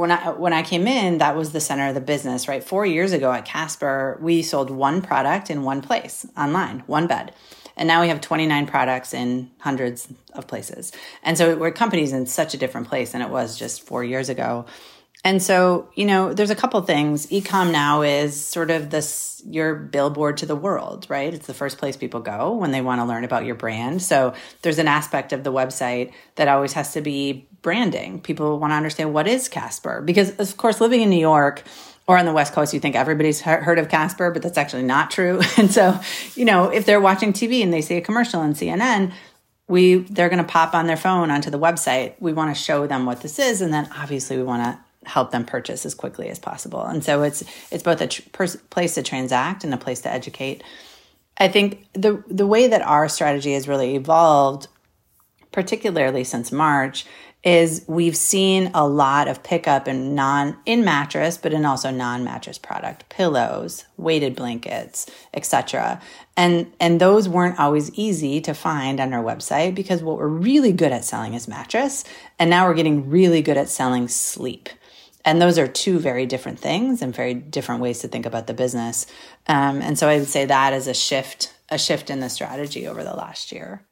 when 0.00 0.10
I 0.10 0.30
when 0.30 0.52
I 0.52 0.62
came 0.62 0.88
in, 0.88 1.18
that 1.18 1.36
was 1.36 1.52
the 1.52 1.60
center 1.60 1.88
of 1.88 1.94
the 1.94 2.00
business, 2.00 2.48
right? 2.48 2.64
Four 2.64 2.86
years 2.86 3.12
ago 3.12 3.30
at 3.30 3.44
Casper, 3.44 4.18
we 4.20 4.42
sold 4.42 4.70
one 4.70 5.02
product 5.02 5.50
in 5.50 5.62
one 5.62 5.82
place 5.82 6.26
online, 6.36 6.80
one 6.86 7.06
bed. 7.06 7.34
And 7.76 7.86
now 7.86 8.00
we 8.00 8.08
have 8.08 8.20
29 8.20 8.66
products 8.66 9.14
in 9.14 9.50
hundreds 9.58 10.08
of 10.34 10.46
places. 10.46 10.92
And 11.22 11.38
so 11.38 11.56
we're 11.56 11.70
companies 11.70 12.12
in 12.12 12.26
such 12.26 12.52
a 12.54 12.56
different 12.56 12.88
place 12.88 13.12
than 13.12 13.22
it 13.22 13.30
was 13.30 13.58
just 13.58 13.82
four 13.82 14.02
years 14.02 14.28
ago. 14.28 14.66
And 15.22 15.42
so, 15.42 15.90
you 15.94 16.06
know, 16.06 16.32
there's 16.32 16.50
a 16.50 16.54
couple 16.54 16.80
things. 16.82 17.26
Ecom 17.26 17.72
now 17.72 18.02
is 18.02 18.42
sort 18.42 18.70
of 18.70 18.90
this 18.90 19.42
your 19.46 19.74
billboard 19.74 20.38
to 20.38 20.46
the 20.46 20.56
world, 20.56 21.06
right? 21.08 21.32
It's 21.32 21.46
the 21.46 21.54
first 21.54 21.78
place 21.78 21.96
people 21.96 22.20
go 22.20 22.54
when 22.54 22.72
they 22.72 22.80
want 22.80 23.00
to 23.00 23.04
learn 23.04 23.24
about 23.24 23.44
your 23.44 23.54
brand. 23.54 24.02
So 24.02 24.34
there's 24.62 24.78
an 24.78 24.88
aspect 24.88 25.32
of 25.32 25.44
the 25.44 25.52
website 25.52 26.12
that 26.36 26.48
always 26.48 26.72
has 26.74 26.92
to 26.94 27.00
be 27.00 27.48
branding. 27.62 28.20
People 28.20 28.58
want 28.58 28.72
to 28.72 28.76
understand 28.76 29.12
what 29.12 29.26
is 29.26 29.48
Casper 29.48 30.00
because 30.02 30.38
of 30.38 30.56
course 30.56 30.80
living 30.80 31.02
in 31.02 31.10
New 31.10 31.20
York 31.20 31.62
or 32.06 32.18
on 32.18 32.26
the 32.26 32.32
West 32.32 32.52
Coast, 32.52 32.74
you 32.74 32.80
think 32.80 32.96
everybody's 32.96 33.40
heard 33.40 33.78
of 33.78 33.88
Casper, 33.88 34.30
but 34.30 34.42
that's 34.42 34.58
actually 34.58 34.82
not 34.82 35.10
true. 35.10 35.40
And 35.58 35.70
so, 35.70 36.00
you 36.34 36.44
know, 36.44 36.64
if 36.70 36.84
they're 36.84 37.00
watching 37.00 37.32
TV 37.32 37.62
and 37.62 37.72
they 37.72 37.82
see 37.82 37.96
a 37.96 38.00
commercial 38.00 38.40
on 38.40 38.54
CNN, 38.54 39.12
we 39.68 39.98
they're 39.98 40.28
going 40.28 40.42
to 40.42 40.50
pop 40.50 40.74
on 40.74 40.86
their 40.86 40.96
phone 40.96 41.30
onto 41.30 41.50
the 41.50 41.58
website. 41.58 42.14
We 42.18 42.32
want 42.32 42.54
to 42.54 42.60
show 42.60 42.86
them 42.86 43.06
what 43.06 43.20
this 43.20 43.38
is, 43.38 43.60
and 43.60 43.72
then 43.72 43.88
obviously 43.96 44.36
we 44.36 44.42
want 44.42 44.64
to 44.64 44.78
help 45.04 45.30
them 45.30 45.44
purchase 45.44 45.86
as 45.86 45.94
quickly 45.94 46.28
as 46.28 46.38
possible. 46.38 46.82
And 46.82 47.02
so 47.02 47.22
it's 47.22 47.42
it's 47.70 47.82
both 47.82 48.00
a 48.00 48.06
tr- 48.06 48.56
place 48.70 48.94
to 48.94 49.02
transact 49.02 49.64
and 49.64 49.72
a 49.72 49.78
place 49.78 50.00
to 50.02 50.12
educate. 50.12 50.62
I 51.38 51.48
think 51.48 51.86
the 51.94 52.22
the 52.28 52.46
way 52.46 52.68
that 52.68 52.82
our 52.82 53.08
strategy 53.08 53.54
has 53.54 53.66
really 53.66 53.96
evolved, 53.96 54.68
particularly 55.52 56.24
since 56.24 56.52
March, 56.52 57.06
is 57.42 57.84
we've 57.88 58.16
seen 58.16 58.70
a 58.74 58.86
lot 58.86 59.26
of 59.26 59.42
pickup 59.42 59.88
in 59.88 60.14
non 60.14 60.56
in 60.66 60.84
mattress 60.84 61.38
but 61.38 61.54
in 61.54 61.64
also 61.64 61.90
non-mattress 61.90 62.58
product 62.58 63.08
pillows 63.08 63.86
weighted 63.96 64.36
blankets 64.36 65.10
etc 65.32 66.00
and 66.36 66.70
and 66.78 67.00
those 67.00 67.28
weren't 67.28 67.58
always 67.58 67.90
easy 67.94 68.42
to 68.42 68.52
find 68.52 69.00
on 69.00 69.14
our 69.14 69.24
website 69.24 69.74
because 69.74 70.02
what 70.02 70.18
we're 70.18 70.26
really 70.26 70.72
good 70.72 70.92
at 70.92 71.02
selling 71.02 71.32
is 71.32 71.48
mattress 71.48 72.04
and 72.38 72.50
now 72.50 72.66
we're 72.68 72.74
getting 72.74 73.08
really 73.08 73.40
good 73.40 73.56
at 73.56 73.70
selling 73.70 74.06
sleep 74.06 74.68
and 75.24 75.40
those 75.40 75.58
are 75.58 75.66
two 75.66 75.98
very 75.98 76.26
different 76.26 76.58
things 76.58 77.02
and 77.02 77.14
very 77.14 77.34
different 77.34 77.80
ways 77.80 77.98
to 78.00 78.08
think 78.08 78.26
about 78.26 78.46
the 78.46 78.54
business 78.54 79.06
um, 79.46 79.80
and 79.82 79.98
so 79.98 80.08
i 80.08 80.18
would 80.18 80.28
say 80.28 80.44
that 80.44 80.72
is 80.72 80.86
a 80.86 80.94
shift 80.94 81.54
a 81.68 81.78
shift 81.78 82.10
in 82.10 82.20
the 82.20 82.28
strategy 82.28 82.86
over 82.86 83.04
the 83.04 83.14
last 83.14 83.52
year 83.52 83.82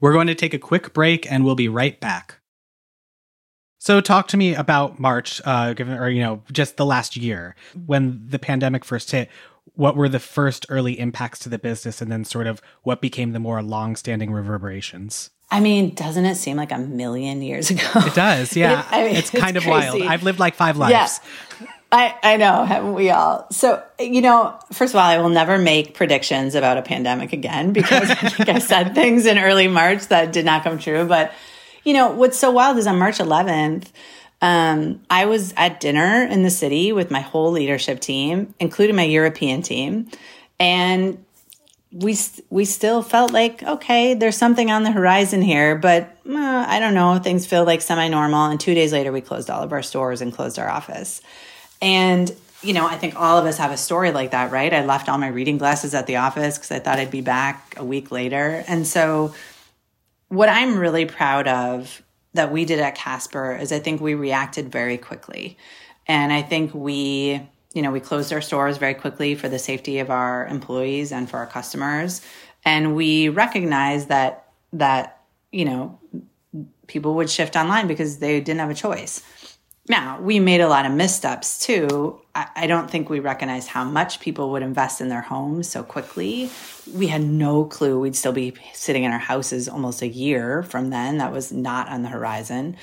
we're 0.00 0.12
going 0.12 0.26
to 0.26 0.34
take 0.34 0.54
a 0.54 0.58
quick 0.58 0.92
break 0.92 1.30
and 1.30 1.44
we'll 1.44 1.54
be 1.54 1.68
right 1.68 2.00
back 2.00 2.38
so, 3.80 4.00
talk 4.00 4.26
to 4.28 4.36
me 4.36 4.54
about 4.54 4.98
March, 4.98 5.40
uh, 5.44 5.72
given 5.72 5.96
or 5.96 6.10
you 6.10 6.20
know, 6.20 6.42
just 6.50 6.76
the 6.76 6.84
last 6.84 7.16
year 7.16 7.54
when 7.86 8.20
the 8.28 8.38
pandemic 8.38 8.84
first 8.84 9.10
hit. 9.12 9.30
What 9.74 9.94
were 9.94 10.08
the 10.08 10.18
first 10.18 10.66
early 10.68 10.98
impacts 10.98 11.38
to 11.40 11.48
the 11.48 11.58
business, 11.58 12.02
and 12.02 12.10
then 12.10 12.24
sort 12.24 12.48
of 12.48 12.60
what 12.82 13.00
became 13.00 13.32
the 13.32 13.38
more 13.38 13.62
long-standing 13.62 14.32
reverberations? 14.32 15.30
I 15.50 15.60
mean, 15.60 15.94
doesn't 15.94 16.24
it 16.24 16.34
seem 16.34 16.56
like 16.56 16.72
a 16.72 16.78
million 16.78 17.40
years 17.40 17.70
ago? 17.70 17.88
It 17.96 18.14
does, 18.14 18.54
yeah. 18.56 18.80
it, 18.80 18.86
I 18.90 19.04
mean, 19.04 19.16
it's 19.16 19.30
kind 19.30 19.56
it's 19.56 19.64
of 19.64 19.72
crazy. 19.72 20.00
wild. 20.00 20.02
I've 20.02 20.22
lived 20.22 20.38
like 20.38 20.54
five 20.54 20.76
lives. 20.76 21.20
Yeah. 21.60 21.66
I, 21.90 22.14
I 22.22 22.36
know, 22.36 22.64
haven't 22.64 22.92
we 22.92 23.08
all? 23.08 23.46
So, 23.50 23.82
you 23.98 24.20
know, 24.20 24.58
first 24.72 24.92
of 24.92 24.98
all, 24.98 25.06
I 25.06 25.18
will 25.18 25.30
never 25.30 25.56
make 25.56 25.94
predictions 25.94 26.54
about 26.54 26.76
a 26.76 26.82
pandemic 26.82 27.32
again 27.32 27.72
because 27.72 28.10
I 28.10 28.14
think 28.14 28.48
I 28.50 28.58
said 28.58 28.94
things 28.94 29.24
in 29.24 29.38
early 29.38 29.68
March 29.68 30.06
that 30.08 30.32
did 30.32 30.44
not 30.44 30.64
come 30.64 30.78
true. 30.78 31.06
But 31.06 31.32
you 31.84 31.94
know, 31.94 32.10
what's 32.10 32.38
so 32.38 32.50
wild 32.50 32.76
is 32.76 32.86
on 32.86 32.98
March 32.98 33.16
11th, 33.16 33.90
um, 34.42 35.00
I 35.08 35.24
was 35.24 35.54
at 35.56 35.80
dinner 35.80 36.24
in 36.24 36.42
the 36.42 36.50
city 36.50 36.92
with 36.92 37.10
my 37.10 37.20
whole 37.20 37.50
leadership 37.50 38.00
team, 38.00 38.54
including 38.60 38.94
my 38.94 39.04
European 39.04 39.62
team, 39.62 40.10
and 40.60 41.24
we 41.90 42.16
we 42.50 42.64
still 42.64 43.02
felt 43.02 43.32
like 43.32 43.62
okay, 43.62 44.14
there's 44.14 44.36
something 44.36 44.70
on 44.70 44.82
the 44.82 44.92
horizon 44.92 45.42
here, 45.42 45.76
but 45.76 46.16
uh, 46.28 46.64
I 46.68 46.80
don't 46.80 46.94
know. 46.94 47.18
Things 47.18 47.46
feel 47.46 47.64
like 47.64 47.80
semi-normal, 47.80 48.46
and 48.46 48.60
two 48.60 48.74
days 48.74 48.92
later, 48.92 49.12
we 49.12 49.20
closed 49.20 49.50
all 49.50 49.62
of 49.62 49.72
our 49.72 49.82
stores 49.82 50.20
and 50.20 50.32
closed 50.32 50.58
our 50.58 50.68
office. 50.68 51.22
And 51.80 52.34
you 52.62 52.72
know, 52.72 52.86
I 52.86 52.96
think 52.96 53.14
all 53.16 53.38
of 53.38 53.46
us 53.46 53.58
have 53.58 53.70
a 53.70 53.76
story 53.76 54.10
like 54.10 54.32
that, 54.32 54.50
right? 54.50 54.74
I 54.74 54.84
left 54.84 55.08
all 55.08 55.18
my 55.18 55.28
reading 55.28 55.58
glasses 55.58 55.94
at 55.94 56.06
the 56.06 56.16
office 56.16 56.58
because 56.58 56.72
I 56.72 56.80
thought 56.80 56.98
I'd 56.98 57.10
be 57.10 57.20
back 57.20 57.74
a 57.76 57.84
week 57.84 58.10
later, 58.10 58.64
and 58.66 58.86
so 58.86 59.34
what 60.28 60.48
I'm 60.48 60.78
really 60.78 61.06
proud 61.06 61.48
of 61.48 62.02
that 62.34 62.52
we 62.52 62.64
did 62.64 62.78
at 62.78 62.94
Casper 62.94 63.56
is 63.56 63.72
I 63.72 63.78
think 63.78 64.00
we 64.00 64.14
reacted 64.14 64.70
very 64.70 64.98
quickly. 64.98 65.56
And 66.06 66.32
I 66.32 66.42
think 66.42 66.74
we, 66.74 67.40
you 67.78 67.82
know, 67.82 67.92
we 67.92 68.00
closed 68.00 68.32
our 68.32 68.40
stores 68.40 68.76
very 68.76 68.94
quickly 68.94 69.36
for 69.36 69.48
the 69.48 69.56
safety 69.60 70.00
of 70.00 70.10
our 70.10 70.48
employees 70.48 71.12
and 71.12 71.30
for 71.30 71.36
our 71.36 71.46
customers. 71.46 72.20
And 72.64 72.96
we 72.96 73.28
recognized 73.28 74.08
that 74.08 74.48
that, 74.72 75.22
you 75.52 75.64
know, 75.64 76.00
people 76.88 77.14
would 77.14 77.30
shift 77.30 77.54
online 77.54 77.86
because 77.86 78.18
they 78.18 78.40
didn't 78.40 78.58
have 78.58 78.68
a 78.68 78.74
choice. 78.74 79.22
Now, 79.88 80.20
we 80.20 80.40
made 80.40 80.60
a 80.60 80.68
lot 80.68 80.86
of 80.86 80.92
missteps 80.92 81.60
too. 81.60 82.20
I, 82.34 82.48
I 82.56 82.66
don't 82.66 82.90
think 82.90 83.10
we 83.10 83.20
recognized 83.20 83.68
how 83.68 83.84
much 83.84 84.18
people 84.18 84.50
would 84.50 84.64
invest 84.64 85.00
in 85.00 85.08
their 85.08 85.22
homes 85.22 85.68
so 85.68 85.84
quickly. 85.84 86.50
We 86.92 87.06
had 87.06 87.22
no 87.22 87.64
clue 87.64 88.00
we'd 88.00 88.16
still 88.16 88.32
be 88.32 88.54
sitting 88.74 89.04
in 89.04 89.12
our 89.12 89.20
houses 89.20 89.68
almost 89.68 90.02
a 90.02 90.08
year 90.08 90.64
from 90.64 90.90
then. 90.90 91.18
That 91.18 91.30
was 91.30 91.52
not 91.52 91.88
on 91.88 92.02
the 92.02 92.08
horizon. 92.08 92.76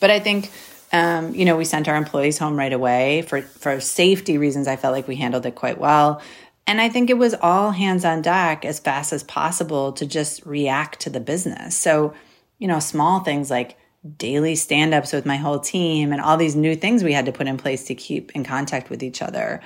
But 0.00 0.10
I 0.10 0.20
think, 0.20 0.50
um, 0.92 1.34
you 1.34 1.44
know, 1.44 1.56
we 1.56 1.64
sent 1.64 1.88
our 1.88 1.96
employees 1.96 2.38
home 2.38 2.56
right 2.56 2.72
away 2.72 3.22
for, 3.22 3.40
for 3.42 3.80
safety 3.80 4.36
reasons. 4.36 4.68
I 4.68 4.76
felt 4.76 4.94
like 4.94 5.08
we 5.08 5.16
handled 5.16 5.46
it 5.46 5.54
quite 5.54 5.78
well. 5.78 6.20
And 6.66 6.80
I 6.80 6.88
think 6.88 7.10
it 7.10 7.18
was 7.18 7.34
all 7.34 7.70
hands 7.70 8.04
on 8.04 8.22
deck 8.22 8.64
as 8.64 8.78
fast 8.78 9.12
as 9.12 9.22
possible 9.24 9.92
to 9.94 10.06
just 10.06 10.44
react 10.46 11.00
to 11.00 11.10
the 11.10 11.18
business. 11.18 11.76
So, 11.76 12.14
you 12.58 12.68
know, 12.68 12.78
small 12.78 13.20
things 13.20 13.50
like 13.50 13.76
daily 14.16 14.54
stand 14.54 14.94
ups 14.94 15.12
with 15.12 15.24
my 15.24 15.36
whole 15.36 15.58
team 15.58 16.12
and 16.12 16.20
all 16.20 16.36
these 16.36 16.56
new 16.56 16.76
things 16.76 17.02
we 17.02 17.12
had 17.12 17.26
to 17.26 17.32
put 17.32 17.46
in 17.46 17.56
place 17.56 17.84
to 17.84 17.94
keep 17.94 18.32
in 18.32 18.44
contact 18.44 18.90
with 18.90 19.02
each 19.02 19.22
other. 19.22 19.60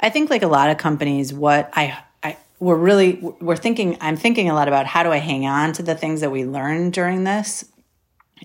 I 0.00 0.10
think 0.10 0.30
like 0.30 0.42
a 0.42 0.48
lot 0.48 0.70
of 0.70 0.78
companies, 0.78 1.32
what 1.32 1.70
I, 1.72 1.96
I 2.22 2.36
we're 2.58 2.76
really 2.76 3.14
we're 3.40 3.56
thinking 3.56 3.96
I'm 4.00 4.16
thinking 4.16 4.50
a 4.50 4.54
lot 4.54 4.68
about 4.68 4.86
how 4.86 5.02
do 5.02 5.10
I 5.10 5.18
hang 5.18 5.46
on 5.46 5.72
to 5.74 5.82
the 5.82 5.94
things 5.94 6.20
that 6.20 6.30
we 6.30 6.44
learned 6.44 6.92
during 6.92 7.24
this 7.24 7.64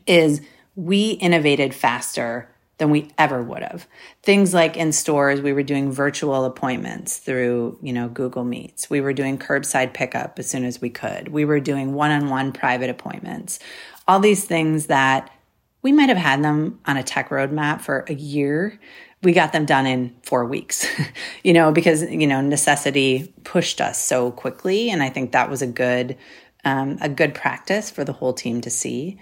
is 0.06 0.41
we 0.78 1.12
innovated 1.12 1.76
faster 1.76 2.50
than 2.78 2.92
we 2.92 3.12
ever 3.18 3.44
would 3.44 3.63
have. 3.63 3.86
Things 4.24 4.54
like 4.54 4.78
in 4.78 4.94
stores, 4.94 5.42
we 5.42 5.52
were 5.52 5.63
doing 5.63 5.92
virtual 5.92 6.46
appointments 6.46 7.18
through, 7.18 7.78
you 7.82 7.92
know, 7.92 8.08
Google 8.08 8.46
Meets. 8.46 8.90
We 8.90 9.02
were 9.02 9.13
doing 9.13 9.38
curbside 9.38 9.94
pickup 9.94 10.40
as 10.40 10.50
soon 10.50 10.63
as 10.63 10.80
we 10.80 10.92
could. 10.92 11.30
We 11.30 11.44
were 11.44 11.60
doing 11.60 11.94
one-on-one 11.94 12.54
private 12.54 12.90
appointments 12.90 13.60
all 14.08 14.20
these 14.20 14.46
things 14.46 14.88
that 14.88 15.30
we 15.82 15.92
might 15.92 16.10
have 16.10 16.18
had 16.18 16.44
them 16.44 16.80
on 16.86 16.98
a 16.98 17.04
tech 17.04 17.30
roadmap 17.30 17.82
for 17.82 18.06
a 18.08 18.13
year. 18.13 18.80
We 19.24 19.34
got 19.34 19.52
them 19.52 19.66
done 19.66 19.86
in 19.86 20.16
four 20.24 20.46
weeks, 20.46 20.88
you 21.44 21.54
know, 21.54 21.72
because, 21.72 22.04
you 22.04 22.28
know, 22.28 22.42
necessity 22.42 23.34
pushed 23.44 23.82
us 23.82 24.02
so 24.02 24.32
quickly. 24.32 24.90
And 24.90 25.04
I 25.04 25.10
think 25.10 25.32
that 25.32 25.50
was 25.50 25.62
a 25.62 25.68
good, 25.68 26.18
um, 26.63 26.98
a 27.02 27.10
good 27.10 27.34
practice 27.34 27.90
for 27.90 28.04
the 28.04 28.13
whole 28.13 28.34
team 28.34 28.62
to 28.62 28.70
see. 28.70 29.20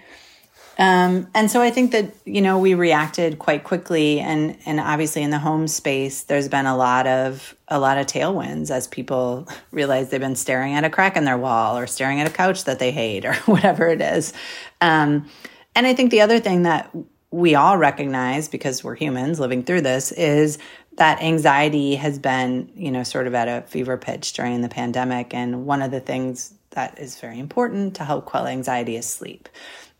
Um, 0.78 1.28
and 1.34 1.50
so 1.50 1.62
I 1.62 1.70
think 1.70 1.92
that 1.92 2.12
you 2.24 2.42
know 2.42 2.58
we 2.58 2.74
reacted 2.74 3.38
quite 3.38 3.64
quickly, 3.64 4.20
and 4.20 4.58
and 4.66 4.78
obviously 4.78 5.22
in 5.22 5.30
the 5.30 5.38
home 5.38 5.68
space, 5.68 6.22
there's 6.24 6.48
been 6.48 6.66
a 6.66 6.76
lot 6.76 7.06
of 7.06 7.56
a 7.68 7.80
lot 7.80 7.98
of 7.98 8.06
tailwinds 8.06 8.70
as 8.70 8.86
people 8.86 9.48
realize 9.70 10.10
they've 10.10 10.20
been 10.20 10.36
staring 10.36 10.74
at 10.74 10.84
a 10.84 10.90
crack 10.90 11.16
in 11.16 11.24
their 11.24 11.38
wall 11.38 11.78
or 11.78 11.86
staring 11.86 12.20
at 12.20 12.26
a 12.26 12.30
couch 12.30 12.64
that 12.64 12.78
they 12.78 12.90
hate 12.90 13.24
or 13.24 13.34
whatever 13.46 13.88
it 13.88 14.00
is. 14.00 14.32
Um, 14.80 15.28
and 15.74 15.86
I 15.86 15.94
think 15.94 16.10
the 16.10 16.20
other 16.20 16.40
thing 16.40 16.62
that 16.62 16.94
we 17.30 17.54
all 17.54 17.76
recognize 17.76 18.48
because 18.48 18.84
we're 18.84 18.94
humans 18.94 19.40
living 19.40 19.62
through 19.62 19.82
this 19.82 20.12
is 20.12 20.58
that 20.96 21.22
anxiety 21.22 21.94
has 21.96 22.18
been 22.18 22.70
you 22.74 22.90
know 22.90 23.02
sort 23.02 23.26
of 23.26 23.34
at 23.34 23.48
a 23.48 23.66
fever 23.66 23.96
pitch 23.96 24.34
during 24.34 24.60
the 24.60 24.68
pandemic, 24.68 25.32
and 25.32 25.64
one 25.64 25.80
of 25.80 25.90
the 25.90 26.00
things 26.00 26.52
that 26.70 26.98
is 26.98 27.18
very 27.18 27.38
important 27.38 27.96
to 27.96 28.04
help 28.04 28.26
quell 28.26 28.46
anxiety 28.46 28.96
is 28.96 29.06
sleep. 29.06 29.48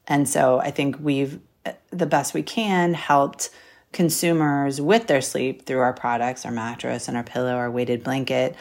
And 0.09 0.29
so 0.29 0.61
I 0.61 0.71
think 0.71 0.97
we've, 1.01 1.41
the 1.91 2.07
best 2.07 2.35
we 2.35 2.43
can, 2.43 2.95
helped 2.95 3.51
consumers 3.93 4.81
with 4.81 5.07
their 5.07 5.21
sleep 5.21 5.65
through 5.65 5.81
our 5.81 5.93
products, 5.93 6.45
our 6.45 6.53
mattress 6.53 7.09
and 7.09 7.17
our 7.17 7.23
pillow, 7.23 7.55
our 7.55 7.71
weighted 7.71 8.05
blanket, 8.05 8.55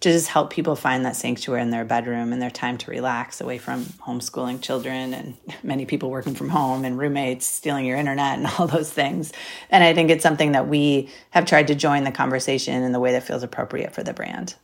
to 0.00 0.12
just 0.12 0.28
help 0.28 0.50
people 0.50 0.76
find 0.76 1.04
that 1.04 1.16
sanctuary 1.16 1.60
in 1.60 1.70
their 1.70 1.84
bedroom 1.84 2.32
and 2.32 2.40
their 2.40 2.50
time 2.50 2.78
to 2.78 2.90
relax 2.90 3.40
away 3.40 3.58
from 3.58 3.84
homeschooling 3.84 4.62
children 4.62 5.12
and 5.12 5.36
many 5.62 5.86
people 5.86 6.08
working 6.08 6.34
from 6.34 6.48
home 6.48 6.84
and 6.84 6.96
roommates 6.98 7.46
stealing 7.46 7.84
your 7.84 7.96
internet 7.96 8.38
and 8.38 8.46
all 8.58 8.66
those 8.66 8.92
things. 8.92 9.32
And 9.70 9.82
I 9.82 9.94
think 9.94 10.10
it's 10.10 10.22
something 10.22 10.52
that 10.52 10.68
we 10.68 11.10
have 11.30 11.46
tried 11.46 11.66
to 11.68 11.74
join 11.74 12.04
the 12.04 12.12
conversation 12.12 12.82
in 12.82 12.92
the 12.92 13.00
way 13.00 13.12
that 13.12 13.24
feels 13.24 13.42
appropriate 13.42 13.92
for 13.92 14.02
the 14.02 14.12
brand. 14.12 14.54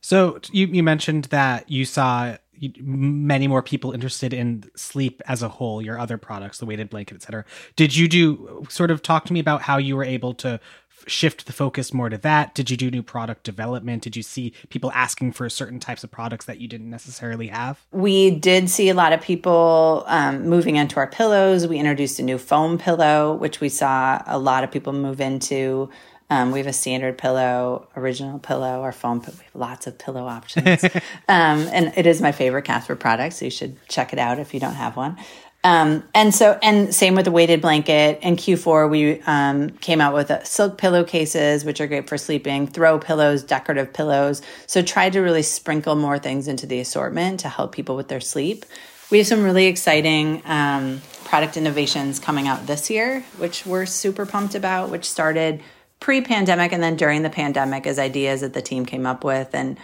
So 0.00 0.40
you, 0.50 0.66
you 0.68 0.82
mentioned 0.82 1.24
that 1.24 1.70
you 1.70 1.84
saw 1.84 2.36
many 2.80 3.46
more 3.48 3.62
people 3.62 3.92
interested 3.92 4.32
in 4.32 4.64
sleep 4.74 5.22
as 5.26 5.42
a 5.42 5.48
whole 5.48 5.82
your 5.82 5.98
other 5.98 6.18
products 6.18 6.58
the 6.58 6.66
weighted 6.66 6.90
blanket 6.90 7.14
etc 7.14 7.44
did 7.76 7.96
you 7.96 8.08
do 8.08 8.66
sort 8.68 8.90
of 8.90 9.02
talk 9.02 9.24
to 9.24 9.32
me 9.32 9.40
about 9.40 9.62
how 9.62 9.76
you 9.76 9.96
were 9.96 10.04
able 10.04 10.34
to 10.34 10.60
shift 11.06 11.46
the 11.46 11.52
focus 11.52 11.92
more 11.92 12.08
to 12.08 12.18
that? 12.18 12.54
Did 12.54 12.70
you 12.70 12.76
do 12.76 12.90
new 12.90 13.02
product 13.02 13.44
development? 13.44 14.02
Did 14.02 14.16
you 14.16 14.22
see 14.22 14.52
people 14.68 14.90
asking 14.94 15.32
for 15.32 15.48
certain 15.48 15.80
types 15.80 16.04
of 16.04 16.10
products 16.10 16.46
that 16.46 16.60
you 16.60 16.68
didn't 16.68 16.90
necessarily 16.90 17.48
have? 17.48 17.84
We 17.92 18.30
did 18.30 18.68
see 18.70 18.88
a 18.88 18.94
lot 18.94 19.12
of 19.12 19.20
people 19.20 20.04
um, 20.06 20.48
moving 20.48 20.76
into 20.76 20.96
our 20.96 21.06
pillows. 21.06 21.66
We 21.66 21.78
introduced 21.78 22.18
a 22.18 22.22
new 22.22 22.38
foam 22.38 22.78
pillow 22.78 23.34
which 23.34 23.60
we 23.60 23.68
saw 23.68 24.22
a 24.26 24.38
lot 24.38 24.64
of 24.64 24.70
people 24.70 24.92
move 24.92 25.20
into 25.20 25.90
um, 26.30 26.52
we 26.52 26.58
have 26.58 26.66
a 26.66 26.72
standard 26.72 27.16
pillow, 27.16 27.88
original 27.96 28.38
pillow, 28.38 28.82
or 28.82 28.92
foam. 28.92 29.20
We 29.20 29.26
have 29.26 29.42
lots 29.54 29.86
of 29.86 29.98
pillow 29.98 30.26
options, 30.26 30.84
um, 31.28 31.68
and 31.72 31.92
it 31.96 32.06
is 32.06 32.20
my 32.20 32.32
favorite 32.32 32.62
Casper 32.62 32.96
product. 32.96 33.34
So 33.36 33.46
you 33.46 33.50
should 33.50 33.76
check 33.88 34.12
it 34.12 34.18
out 34.18 34.38
if 34.38 34.52
you 34.52 34.60
don't 34.60 34.74
have 34.74 34.96
one. 34.96 35.16
Um, 35.64 36.04
and 36.14 36.32
so, 36.32 36.58
and 36.62 36.94
same 36.94 37.14
with 37.14 37.24
the 37.24 37.32
weighted 37.32 37.60
blanket. 37.60 38.20
In 38.22 38.36
Q4, 38.36 38.88
we 38.88 39.20
um, 39.22 39.70
came 39.70 40.00
out 40.00 40.14
with 40.14 40.30
silk 40.46 40.78
pillowcases, 40.78 41.64
which 41.64 41.80
are 41.80 41.86
great 41.86 42.08
for 42.08 42.16
sleeping, 42.16 42.66
throw 42.66 42.98
pillows, 42.98 43.42
decorative 43.42 43.92
pillows. 43.92 44.40
So 44.66 44.82
try 44.82 45.10
to 45.10 45.20
really 45.20 45.42
sprinkle 45.42 45.96
more 45.96 46.18
things 46.18 46.46
into 46.46 46.66
the 46.66 46.78
assortment 46.78 47.40
to 47.40 47.48
help 47.48 47.72
people 47.72 47.96
with 47.96 48.08
their 48.08 48.20
sleep. 48.20 48.66
We 49.10 49.18
have 49.18 49.26
some 49.26 49.42
really 49.42 49.66
exciting 49.66 50.42
um, 50.44 51.00
product 51.24 51.56
innovations 51.56 52.18
coming 52.18 52.46
out 52.46 52.66
this 52.66 52.88
year, 52.88 53.24
which 53.38 53.66
we're 53.66 53.86
super 53.86 54.26
pumped 54.26 54.54
about, 54.54 54.90
which 54.90 55.10
started 55.10 55.62
pre 56.00 56.20
pandemic 56.20 56.72
and 56.72 56.82
then 56.82 56.96
during 56.96 57.22
the 57.22 57.30
pandemic 57.30 57.86
as 57.86 57.98
ideas 57.98 58.40
that 58.40 58.52
the 58.52 58.62
team 58.62 58.86
came 58.86 59.06
up 59.06 59.24
with. 59.24 59.54
And 59.54 59.78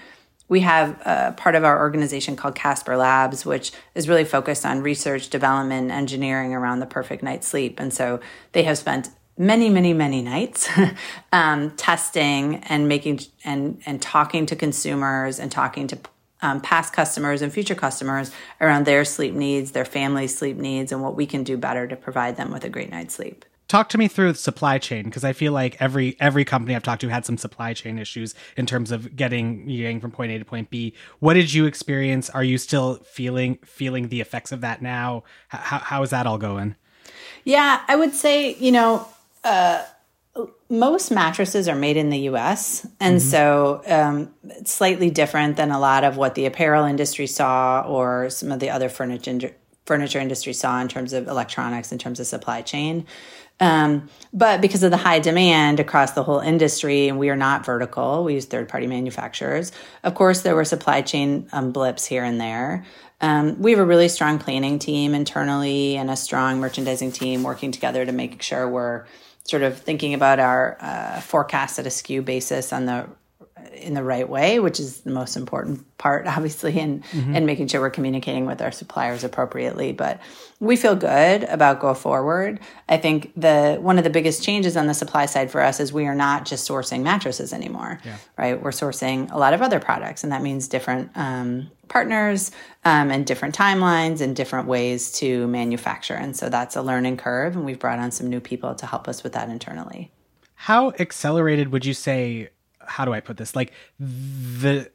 we 0.49 0.61
have 0.61 1.01
a 1.05 1.35
part 1.37 1.55
of 1.55 1.65
our 1.65 1.79
organization 1.79 2.37
called 2.37 2.55
Casper 2.55 2.97
Labs, 2.97 3.47
which 3.47 3.73
is 3.95 4.09
really 4.09 4.25
focused 4.25 4.67
on 4.67 4.83
research, 4.83 5.31
development, 5.31 5.91
engineering 5.91 6.55
around 6.55 6.81
the 6.81 6.87
perfect 6.87 7.23
night's 7.23 7.49
sleep. 7.49 7.81
And 7.81 7.93
so 7.93 8.21
they 8.53 8.65
have 8.65 8.79
spent 8.79 9.09
many, 9.39 9.71
many, 9.71 9.93
many 9.93 10.23
nights 10.23 10.69
um, 11.33 11.71
testing 11.73 12.57
and 12.65 12.89
making 12.89 13.21
and 13.45 13.81
and 13.87 14.01
talking 14.01 14.47
to 14.47 14.57
consumers 14.57 15.41
and 15.41 15.51
talking 15.51 15.87
to 15.89 15.99
um, 16.43 16.61
past 16.61 16.93
customers 16.93 17.41
and 17.41 17.51
future 17.51 17.75
customers 17.75 18.31
around 18.61 18.85
their 18.85 19.05
sleep 19.07 19.33
needs, 19.33 19.73
their 19.73 19.87
family 19.87 20.27
sleep 20.27 20.59
needs, 20.59 20.93
and 20.93 21.03
what 21.03 21.17
we 21.17 21.25
can 21.27 21.43
do 21.43 21.57
better 21.57 21.87
to 21.89 21.97
provide 21.97 22.37
them 22.37 22.53
with 22.53 22.65
a 22.65 22.69
great 22.69 22.91
night's 22.91 23.15
sleep 23.15 23.47
talk 23.75 23.89
to 23.89 23.99
me 23.99 24.07
through 24.07 24.31
the 24.31 24.39
supply 24.39 24.79
chain 24.79 25.03
because 25.03 25.25
I 25.25 25.33
feel 25.33 25.53
like 25.53 25.77
every 25.81 26.17
every 26.21 26.45
company 26.45 26.77
I've 26.77 26.85
talked 26.85 27.01
to 27.01 27.09
had 27.09 27.27
some 27.27 27.37
supply 27.37 27.75
chain 27.75 27.99
issues 27.99 28.33
in 28.57 28.67
terms 28.67 28.93
of 28.93 29.17
getting 29.17 29.67
getting 29.67 30.01
from 30.01 30.13
point 30.13 30.31
A 30.31 30.39
to 30.39 30.45
point 30.45 30.71
B. 30.71 30.95
What 31.19 31.35
did 31.35 31.53
you 31.53 31.67
experience? 31.67 32.31
Are 32.31 32.45
you 32.45 32.57
still 32.57 32.97
feeling 32.99 33.59
feeling 33.65 34.09
the 34.09 34.21
effects 34.21 34.53
of 34.53 34.61
that 34.61 34.81
now? 34.81 35.25
How 35.49 35.79
how 35.79 36.03
is 36.05 36.11
that 36.11 36.25
all 36.25 36.39
going? 36.39 36.77
Yeah, 37.43 37.83
I 37.89 37.97
would 37.97 38.15
say 38.15 38.55
you 38.55 38.73
know. 38.73 39.09
Uh, 39.43 39.85
most 40.69 41.13
mattresses 41.13 41.69
are 41.69 41.77
made 41.77 41.97
in 41.97 42.11
the 42.11 42.19
US. 42.31 42.85
And 42.99 43.21
mm-hmm. 43.21 43.29
so 43.29 43.83
um, 43.87 44.35
it's 44.43 44.73
slightly 44.73 45.09
different 45.09 45.57
than 45.57 45.71
a 45.71 45.79
lot 45.79 46.03
of 46.03 46.17
what 46.17 46.35
the 46.35 46.47
apparel 46.47 46.87
industry 46.87 47.29
saw 47.29 47.83
or 47.87 48.31
some 48.31 48.51
of 48.51 48.59
the 48.59 48.71
other 48.71 48.89
furniture, 48.89 49.55
furniture 49.87 50.19
industry 50.19 50.53
saw 50.53 50.81
in 50.81 50.89
terms 50.89 51.13
of 51.13 51.29
electronics, 51.29 51.93
in 51.93 51.99
terms 51.99 52.19
of 52.19 52.27
supply 52.27 52.63
chain. 52.63 53.07
Um, 53.61 54.09
but 54.33 54.61
because 54.61 54.83
of 54.83 54.91
the 54.91 54.97
high 54.97 55.21
demand 55.21 55.79
across 55.79 56.13
the 56.13 56.23
whole 56.23 56.41
industry, 56.41 57.09
and 57.09 57.19
we 57.19 57.31
are 57.31 57.37
not 57.37 57.65
vertical, 57.65 58.25
we 58.25 58.35
use 58.35 58.47
third 58.47 58.69
party 58.69 58.87
manufacturers. 58.87 59.71
Of 60.03 60.15
course, 60.15 60.43
there 60.43 60.57
were 60.57 60.65
supply 60.65 61.03
chain 61.03 61.49
um, 61.53 61.71
blips 61.71 62.05
here 62.05 62.25
and 62.25 62.41
there. 62.41 62.85
Um, 63.21 63.61
we 63.61 63.71
have 63.71 63.81
a 63.81 63.85
really 63.85 64.09
strong 64.09 64.39
planning 64.39 64.79
team 64.79 65.15
internally 65.15 65.97
and 65.97 66.11
a 66.11 66.17
strong 66.17 66.59
merchandising 66.59 67.13
team 67.13 67.43
working 67.43 67.71
together 67.71 68.05
to 68.05 68.13
make 68.13 68.43
sure 68.43 68.69
we're 68.69 69.07
sort 69.45 69.63
of 69.63 69.79
thinking 69.79 70.15
about 70.15 70.41
our 70.41 70.77
uh, 70.81 71.21
forecast 71.21 71.79
at 71.79 71.87
a 71.87 71.91
SKU 71.91 72.25
basis 72.25 72.73
on 72.73 72.87
the 72.87 73.09
in 73.73 73.95
the 73.95 74.03
right 74.03 74.29
way, 74.29 74.59
which 74.59 74.81
is 74.81 75.01
the 75.01 75.11
most 75.11 75.37
important 75.37 75.85
part, 75.99 76.27
obviously, 76.27 76.79
and 76.79 77.05
mm-hmm. 77.05 77.35
and 77.35 77.47
making 77.47 77.69
sure 77.69 77.81
we're 77.81 77.91
communicating 77.91 78.47
with 78.47 78.61
our 78.63 78.73
suppliers 78.73 79.25
appropriately. 79.25 79.93
But 79.93 80.21
we 80.61 80.77
feel 80.77 80.95
good 80.95 81.45
about 81.45 81.81
go 81.81 81.95
forward. 81.95 82.61
I 82.89 82.97
think 82.97 83.33
the 83.37 83.79
one 83.81 83.99
of 83.99 84.05
the 84.05 84.11
biggest 84.11 84.43
changes 84.43 84.77
on 84.77 84.87
the 84.87 84.95
supply 84.95 85.27
side 85.27 85.51
for 85.51 85.61
us 85.61 85.81
is 85.81 85.93
we 85.93 86.07
are 86.07 86.15
not 86.15 86.47
just 86.47 86.69
sourcing 86.69 87.03
mattresses 87.03 87.53
anymore, 87.53 88.01
yeah. 88.05 88.17
right? 88.39 88.61
We're 88.61 88.71
sourcing 88.71 89.31
a 89.33 89.39
lot 89.39 89.53
of 89.53 89.63
other 89.63 89.81
products, 89.81 90.23
and 90.23 90.33
that 90.33 90.43
means 90.43 90.69
different 90.69 91.11
um, 91.15 91.71
partners 91.89 92.51
um, 92.85 93.11
and 93.11 93.27
different 93.27 93.55
timelines 93.55 94.21
and 94.21 94.35
different 94.35 94.67
ways 94.69 95.13
to 95.13 95.47
manufacture. 95.49 96.15
And 96.15 96.37
so 96.37 96.49
that's 96.49 96.77
a 96.77 96.83
learning 96.83 97.19
curve, 97.19 97.57
and 97.57 97.65
we've 97.65 97.79
brought 97.79 97.99
on 97.99 98.11
some 98.11 98.29
new 98.29 98.41
people 98.41 98.75
to 98.77 98.87
help 98.87 99.09
us 99.09 99.23
with 99.23 99.33
that 99.35 99.49
internally. 99.49 100.11
How 100.55 100.93
accelerated 100.99 101.73
would 101.73 101.85
you 101.85 101.95
say 101.95 102.49
how 102.89 103.05
do 103.05 103.13
I 103.13 103.21
put 103.21 103.37
this? 103.37 103.55
Like 103.55 103.73
the 103.99 104.91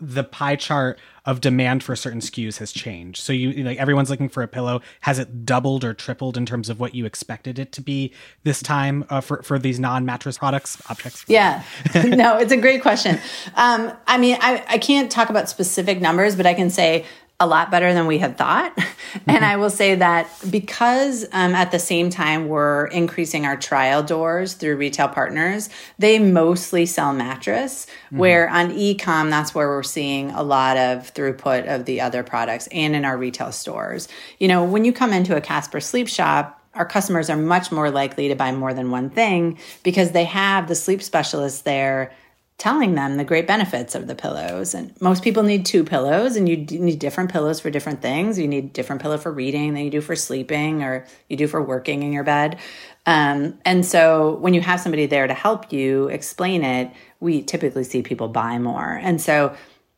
the 0.00 0.24
pie 0.24 0.56
chart 0.56 0.98
of 1.24 1.40
demand 1.40 1.82
for 1.82 1.94
certain 1.94 2.20
SKUs 2.20 2.58
has 2.58 2.72
changed. 2.72 3.22
So 3.22 3.32
you 3.32 3.64
like 3.64 3.78
everyone's 3.78 4.10
looking 4.10 4.28
for 4.28 4.42
a 4.42 4.48
pillow. 4.48 4.82
Has 5.00 5.18
it 5.18 5.46
doubled 5.46 5.84
or 5.84 5.94
tripled 5.94 6.36
in 6.36 6.44
terms 6.44 6.68
of 6.68 6.80
what 6.80 6.94
you 6.94 7.06
expected 7.06 7.58
it 7.58 7.72
to 7.72 7.80
be 7.80 8.12
this 8.42 8.60
time 8.60 9.04
uh, 9.08 9.20
for 9.20 9.42
for 9.42 9.58
these 9.58 9.78
non 9.78 10.04
mattress 10.04 10.38
products 10.38 10.80
objects? 10.88 11.24
Yeah, 11.28 11.62
no, 11.94 12.38
it's 12.38 12.52
a 12.52 12.56
great 12.56 12.82
question. 12.82 13.18
Um, 13.54 13.92
I 14.06 14.18
mean, 14.18 14.36
I 14.40 14.64
I 14.68 14.78
can't 14.78 15.10
talk 15.10 15.30
about 15.30 15.48
specific 15.48 16.00
numbers, 16.00 16.36
but 16.36 16.46
I 16.46 16.54
can 16.54 16.70
say 16.70 17.04
a 17.40 17.46
lot 17.46 17.70
better 17.70 17.92
than 17.92 18.06
we 18.06 18.18
had 18.18 18.38
thought. 18.38 18.76
Mm-hmm. 19.14 19.30
And 19.30 19.44
I 19.44 19.58
will 19.58 19.70
say 19.70 19.94
that 19.94 20.28
because 20.50 21.24
um, 21.30 21.54
at 21.54 21.70
the 21.70 21.78
same 21.78 22.10
time 22.10 22.48
we're 22.48 22.86
increasing 22.86 23.46
our 23.46 23.56
trial 23.56 24.02
doors 24.02 24.54
through 24.54 24.76
retail 24.76 25.06
partners, 25.06 25.68
they 26.00 26.18
mostly 26.18 26.84
sell 26.84 27.12
mattress. 27.12 27.86
Mm-hmm. 27.86 28.18
Where 28.18 28.48
on 28.48 28.72
ecom, 28.72 29.30
that's 29.30 29.54
where 29.54 29.68
we're 29.68 29.84
seeing 29.84 30.32
a 30.32 30.42
lot 30.42 30.76
of 30.76 31.14
throughput 31.14 31.72
of 31.72 31.84
the 31.84 32.00
other 32.00 32.24
products 32.24 32.66
and 32.72 32.96
in 32.96 33.04
our 33.04 33.16
retail 33.16 33.52
stores. 33.52 34.08
You 34.40 34.48
know, 34.48 34.64
when 34.64 34.84
you 34.84 34.92
come 34.92 35.12
into 35.12 35.36
a 35.36 35.40
Casper 35.40 35.78
sleep 35.78 36.08
shop, 36.08 36.60
our 36.74 36.86
customers 36.86 37.30
are 37.30 37.36
much 37.36 37.70
more 37.70 37.92
likely 37.92 38.26
to 38.26 38.34
buy 38.34 38.50
more 38.50 38.74
than 38.74 38.90
one 38.90 39.10
thing 39.10 39.58
because 39.84 40.10
they 40.10 40.24
have 40.24 40.66
the 40.66 40.74
sleep 40.74 41.02
specialist 41.02 41.64
there 41.64 42.12
telling 42.56 42.94
them 42.94 43.16
the 43.16 43.24
great 43.24 43.46
benefits 43.46 43.94
of 43.94 44.06
the 44.06 44.14
pillows. 44.14 44.74
And 44.74 44.94
most 45.00 45.24
people 45.24 45.42
need 45.42 45.66
two 45.66 45.84
pillows, 45.84 46.36
and 46.36 46.48
you 46.48 46.56
need 46.56 46.98
different 46.98 47.32
pillows 47.32 47.60
for 47.60 47.68
different 47.68 48.00
things. 48.00 48.38
You 48.38 48.46
need 48.46 48.72
different 48.72 49.02
pillow 49.02 49.18
for 49.18 49.32
reading 49.32 49.74
than 49.74 49.84
you 49.84 49.90
do 49.90 50.00
for 50.00 50.14
sleeping, 50.14 50.82
or 50.82 51.04
you 51.28 51.36
do 51.36 51.48
for 51.48 51.60
working 51.60 52.02
in 52.02 52.12
your 52.12 52.24
bed. 52.24 52.58
Um, 53.06 53.58
and 53.64 53.84
so 53.84 54.36
when 54.36 54.54
you 54.54 54.60
have 54.60 54.80
somebody 54.80 55.06
there 55.06 55.26
to 55.26 55.34
help 55.34 55.72
you 55.72 56.08
explain 56.08 56.62
it, 56.62 56.90
we 57.20 57.42
typically 57.42 57.84
see 57.84 58.02
people 58.02 58.28
buy 58.28 58.58
more. 58.58 58.98
And 59.02 59.20
so 59.20 59.54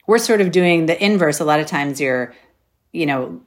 we're 0.06 0.18
sort 0.18 0.40
of 0.40 0.50
doing 0.50 0.86
the 0.86 1.04
inverse. 1.04 1.40
A 1.40 1.44
lot 1.44 1.60
of 1.60 1.66
times 1.66 2.00
you're, 2.00 2.34
you 2.92 3.06
know, 3.06 3.42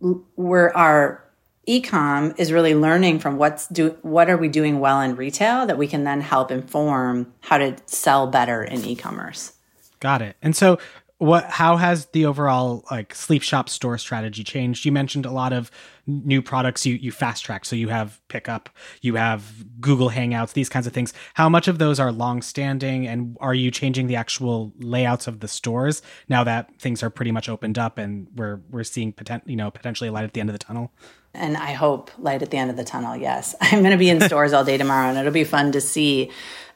we're 0.00 0.70
our 0.70 1.24
ecom 1.68 2.38
is 2.38 2.52
really 2.52 2.74
learning 2.74 3.18
from 3.18 3.36
what's 3.36 3.66
do 3.68 3.96
what 4.02 4.30
are 4.30 4.36
we 4.36 4.48
doing 4.48 4.80
well 4.80 5.00
in 5.00 5.16
retail 5.16 5.66
that 5.66 5.78
we 5.78 5.86
can 5.86 6.04
then 6.04 6.20
help 6.20 6.50
inform 6.50 7.32
how 7.40 7.58
to 7.58 7.76
sell 7.86 8.26
better 8.26 8.62
in 8.62 8.84
e-commerce. 8.84 9.52
Got 10.00 10.22
it. 10.22 10.36
And 10.42 10.54
so 10.54 10.78
what 11.18 11.44
how 11.44 11.76
has 11.76 12.06
the 12.06 12.26
overall 12.26 12.84
like 12.90 13.14
sleep 13.14 13.40
shop 13.40 13.70
store 13.70 13.96
strategy 13.96 14.44
changed 14.44 14.84
you 14.84 14.92
mentioned 14.92 15.24
a 15.24 15.30
lot 15.30 15.50
of 15.50 15.70
new 16.06 16.42
products 16.42 16.84
you 16.84 16.94
you 16.96 17.10
fast 17.10 17.42
track 17.42 17.64
so 17.64 17.74
you 17.74 17.88
have 17.88 18.20
pickup 18.28 18.68
you 19.00 19.14
have 19.14 19.64
google 19.80 20.10
hangouts 20.10 20.52
these 20.52 20.68
kinds 20.68 20.86
of 20.86 20.92
things 20.92 21.14
how 21.32 21.48
much 21.48 21.68
of 21.68 21.78
those 21.78 21.98
are 21.98 22.12
long 22.12 22.42
standing 22.42 23.06
and 23.06 23.34
are 23.40 23.54
you 23.54 23.70
changing 23.70 24.08
the 24.08 24.16
actual 24.16 24.72
layouts 24.78 25.26
of 25.26 25.40
the 25.40 25.48
stores 25.48 26.02
now 26.28 26.44
that 26.44 26.70
things 26.78 27.02
are 27.02 27.08
pretty 27.08 27.32
much 27.32 27.48
opened 27.48 27.78
up 27.78 27.96
and 27.96 28.26
we're 28.36 28.60
we're 28.68 28.84
seeing 28.84 29.10
potent, 29.10 29.42
you 29.46 29.56
know 29.56 29.70
potentially 29.70 30.08
a 30.08 30.12
light 30.12 30.24
at 30.24 30.34
the 30.34 30.40
end 30.40 30.50
of 30.50 30.54
the 30.54 30.58
tunnel 30.58 30.92
and 31.36 31.56
I 31.56 31.72
hope 31.72 32.10
light 32.18 32.42
at 32.42 32.50
the 32.50 32.56
end 32.56 32.70
of 32.70 32.76
the 32.76 32.84
tunnel. 32.84 33.16
Yes, 33.16 33.54
I'm 33.60 33.80
going 33.80 33.92
to 33.92 33.98
be 33.98 34.10
in 34.10 34.20
stores 34.20 34.52
all 34.52 34.64
day 34.64 34.76
tomorrow, 34.76 35.08
and 35.08 35.18
it'll 35.18 35.32
be 35.32 35.44
fun 35.44 35.72
to 35.72 35.80
see 35.80 36.30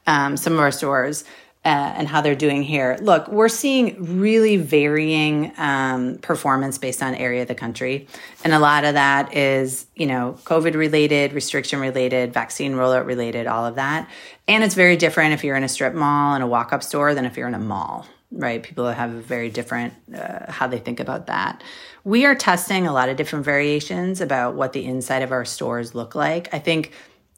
um, 0.07 0.37
some 0.37 0.55
of 0.55 0.61
our 0.61 0.73
stores. 0.73 1.25
Uh, 1.62 1.68
and 1.68 2.09
how 2.09 2.23
they're 2.23 2.35
doing 2.35 2.62
here. 2.62 2.96
Look, 3.03 3.29
we're 3.29 3.51
seeing 3.51 4.18
really 4.18 4.57
varying 4.57 5.53
um, 5.59 6.16
performance 6.23 6.79
based 6.79 7.03
on 7.03 7.14
area 7.14 7.42
of 7.42 7.49
the 7.49 7.55
country. 7.55 8.09
And 8.42 8.55
a 8.55 8.59
lot 8.59 8.85
of 8.85 8.94
that 8.94 9.37
is, 9.37 9.85
you 9.94 10.07
know, 10.07 10.38
COVID 10.44 10.75
related, 10.75 11.35
restriction 11.35 11.79
related, 11.79 12.33
vaccine 12.33 12.77
rollout 12.77 13.05
related, 13.05 13.46
all 13.46 13.66
of 13.66 13.75
that. 13.75 14.09
And 14.49 14.64
it's 14.64 14.75
very 14.75 14.96
different 14.96 15.35
if 15.35 15.44
you're 15.44 15.55
in 15.55 15.62
a 15.62 15.68
strip 15.68 15.92
mall 15.92 16.33
and 16.33 16.42
a 16.42 16.46
walk 16.46 16.73
up 16.73 16.83
store 16.83 17.14
than 17.14 17.27
if 17.27 17.37
you're 17.37 17.49
in 17.49 17.53
a 17.53 17.59
mall, 17.59 18.07
right? 18.33 18.62
People 18.62 18.88
have 18.88 19.12
a 19.12 19.21
very 19.21 19.51
different 19.51 19.95
uh, 20.14 20.51
how 20.51 20.66
they 20.66 20.79
think 20.79 21.01
about 21.01 21.27
that. 21.27 21.62
We 22.05 22.25
are 22.25 22.35
testing 22.35 22.87
a 22.87 22.93
lot 22.93 23.09
of 23.09 23.16
different 23.16 23.45
variations 23.45 24.21
about 24.21 24.55
what 24.55 24.73
the 24.73 24.85
inside 24.85 25.23
of 25.23 25.33
our 25.33 25.45
stores 25.45 25.95
look 25.95 26.14
like. 26.14 26.53
I 26.55 26.59
think, 26.59 26.93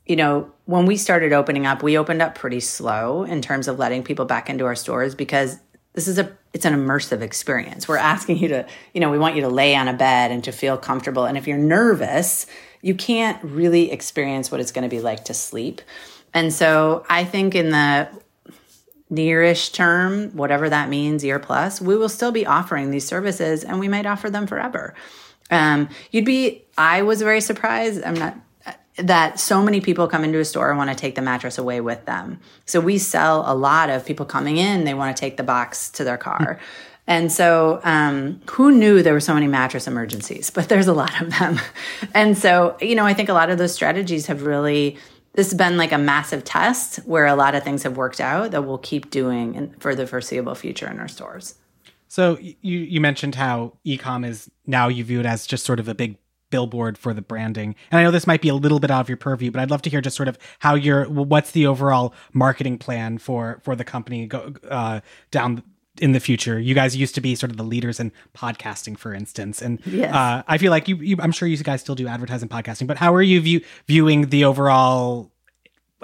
you 0.06 0.16
know, 0.16 0.52
when 0.66 0.86
we 0.86 0.96
started 0.96 1.32
opening 1.32 1.66
up, 1.66 1.82
we 1.82 1.96
opened 1.96 2.20
up 2.20 2.34
pretty 2.34 2.60
slow 2.60 3.24
in 3.24 3.40
terms 3.40 3.68
of 3.68 3.78
letting 3.78 4.02
people 4.02 4.24
back 4.24 4.50
into 4.50 4.66
our 4.66 4.76
stores 4.76 5.14
because 5.14 5.58
this 5.94 6.08
is 6.08 6.18
a 6.18 6.36
it's 6.52 6.66
an 6.66 6.74
immersive 6.74 7.22
experience. 7.22 7.88
We're 7.88 7.96
asking 7.96 8.38
you 8.38 8.48
to, 8.48 8.66
you 8.92 9.00
know, 9.00 9.10
we 9.10 9.18
want 9.18 9.36
you 9.36 9.42
to 9.42 9.48
lay 9.48 9.74
on 9.74 9.88
a 9.88 9.94
bed 9.94 10.30
and 10.30 10.44
to 10.44 10.52
feel 10.52 10.76
comfortable. 10.76 11.24
And 11.24 11.38
if 11.38 11.46
you're 11.46 11.56
nervous, 11.56 12.46
you 12.82 12.94
can't 12.94 13.42
really 13.42 13.90
experience 13.90 14.50
what 14.50 14.60
it's 14.60 14.72
going 14.72 14.82
to 14.82 14.94
be 14.94 15.00
like 15.00 15.24
to 15.26 15.34
sleep. 15.34 15.80
And 16.34 16.52
so 16.52 17.04
I 17.08 17.24
think 17.24 17.54
in 17.54 17.70
the 17.70 18.08
nearish 19.12 19.72
term, 19.72 20.30
whatever 20.30 20.68
that 20.68 20.88
means, 20.88 21.22
year 21.22 21.38
plus, 21.38 21.80
we 21.80 21.96
will 21.96 22.08
still 22.08 22.32
be 22.32 22.46
offering 22.46 22.90
these 22.90 23.06
services 23.06 23.62
and 23.62 23.78
we 23.78 23.88
might 23.88 24.06
offer 24.06 24.30
them 24.30 24.46
forever. 24.46 24.94
Um, 25.50 25.88
you'd 26.10 26.24
be, 26.24 26.64
I 26.78 27.02
was 27.02 27.20
very 27.20 27.42
surprised. 27.42 28.02
I'm 28.02 28.14
not, 28.14 28.36
that 28.96 29.38
so 29.38 29.62
many 29.62 29.80
people 29.80 30.08
come 30.08 30.24
into 30.24 30.38
a 30.38 30.44
store 30.44 30.70
and 30.70 30.78
want 30.78 30.90
to 30.90 30.96
take 30.96 31.14
the 31.14 31.22
mattress 31.22 31.58
away 31.58 31.80
with 31.80 32.04
them. 32.06 32.40
So 32.66 32.80
we 32.80 32.98
sell 32.98 33.44
a 33.46 33.54
lot 33.54 33.90
of 33.90 34.04
people 34.04 34.26
coming 34.26 34.56
in, 34.56 34.84
they 34.84 34.94
want 34.94 35.14
to 35.16 35.20
take 35.20 35.36
the 35.36 35.42
box 35.42 35.90
to 35.92 36.04
their 36.04 36.18
car. 36.18 36.58
And 37.06 37.32
so, 37.32 37.80
um, 37.82 38.40
who 38.50 38.70
knew 38.70 39.02
there 39.02 39.12
were 39.12 39.20
so 39.20 39.34
many 39.34 39.48
mattress 39.48 39.88
emergencies? 39.88 40.50
But 40.54 40.68
there's 40.68 40.86
a 40.86 40.92
lot 40.92 41.20
of 41.20 41.30
them. 41.38 41.60
And 42.14 42.36
so, 42.36 42.76
you 42.80 42.94
know, 42.94 43.04
I 43.04 43.14
think 43.14 43.28
a 43.28 43.32
lot 43.32 43.50
of 43.50 43.58
those 43.58 43.72
strategies 43.72 44.26
have 44.26 44.42
really 44.42 44.98
this 45.34 45.50
has 45.50 45.54
been 45.56 45.76
like 45.76 45.92
a 45.92 45.98
massive 45.98 46.44
test 46.44 46.96
where 47.06 47.26
a 47.26 47.34
lot 47.34 47.54
of 47.54 47.62
things 47.62 47.82
have 47.82 47.96
worked 47.96 48.20
out 48.20 48.50
that 48.50 48.64
we'll 48.64 48.78
keep 48.78 49.10
doing 49.10 49.54
in, 49.54 49.74
for 49.78 49.94
the 49.94 50.06
foreseeable 50.06 50.54
future 50.54 50.88
in 50.88 50.98
our 50.98 51.08
stores. 51.08 51.54
So 52.08 52.38
you 52.40 52.78
you 52.78 53.00
mentioned 53.00 53.34
how 53.36 53.78
ecom 53.86 54.26
is 54.26 54.50
now 54.66 54.88
you 54.88 55.02
view 55.02 55.20
it 55.20 55.26
as 55.26 55.46
just 55.46 55.64
sort 55.64 55.80
of 55.80 55.88
a 55.88 55.94
big 55.94 56.18
billboard 56.50 56.98
for 56.98 57.14
the 57.14 57.22
branding. 57.22 57.74
And 57.90 57.98
I 57.98 58.02
know 58.02 58.10
this 58.10 58.26
might 58.26 58.42
be 58.42 58.50
a 58.50 58.54
little 58.54 58.78
bit 58.78 58.90
out 58.90 59.00
of 59.00 59.08
your 59.08 59.16
purview, 59.16 59.50
but 59.50 59.60
I'd 59.60 59.70
love 59.70 59.80
to 59.82 59.90
hear 59.90 60.02
just 60.02 60.16
sort 60.16 60.28
of 60.28 60.38
how 60.58 60.74
you're 60.74 61.06
what's 61.08 61.52
the 61.52 61.66
overall 61.66 62.14
marketing 62.34 62.76
plan 62.78 63.16
for 63.18 63.60
for 63.62 63.74
the 63.74 63.84
company 63.84 64.26
go 64.26 64.52
uh, 64.68 65.00
down 65.30 65.62
in 66.00 66.12
the 66.12 66.20
future. 66.20 66.58
You 66.58 66.74
guys 66.74 66.96
used 66.96 67.14
to 67.16 67.20
be 67.20 67.34
sort 67.34 67.50
of 67.50 67.56
the 67.58 67.62
leaders 67.64 68.00
in 68.00 68.12
podcasting, 68.36 68.96
for 68.98 69.12
instance, 69.12 69.60
and 69.60 69.80
Yes. 69.86 70.14
uh, 70.14 70.42
I 70.48 70.58
feel 70.58 70.70
like 70.70 70.88
you, 70.88 70.96
you. 70.96 71.16
I'm 71.20 71.32
sure 71.32 71.46
you 71.48 71.56
guys 71.58 71.80
still 71.80 71.94
do 71.94 72.06
advertising 72.08 72.48
podcasting, 72.48 72.86
but 72.86 72.96
how 72.96 73.14
are 73.14 73.22
you 73.22 73.40
view, 73.40 73.60
viewing 73.86 74.28
the 74.30 74.44
overall? 74.44 75.30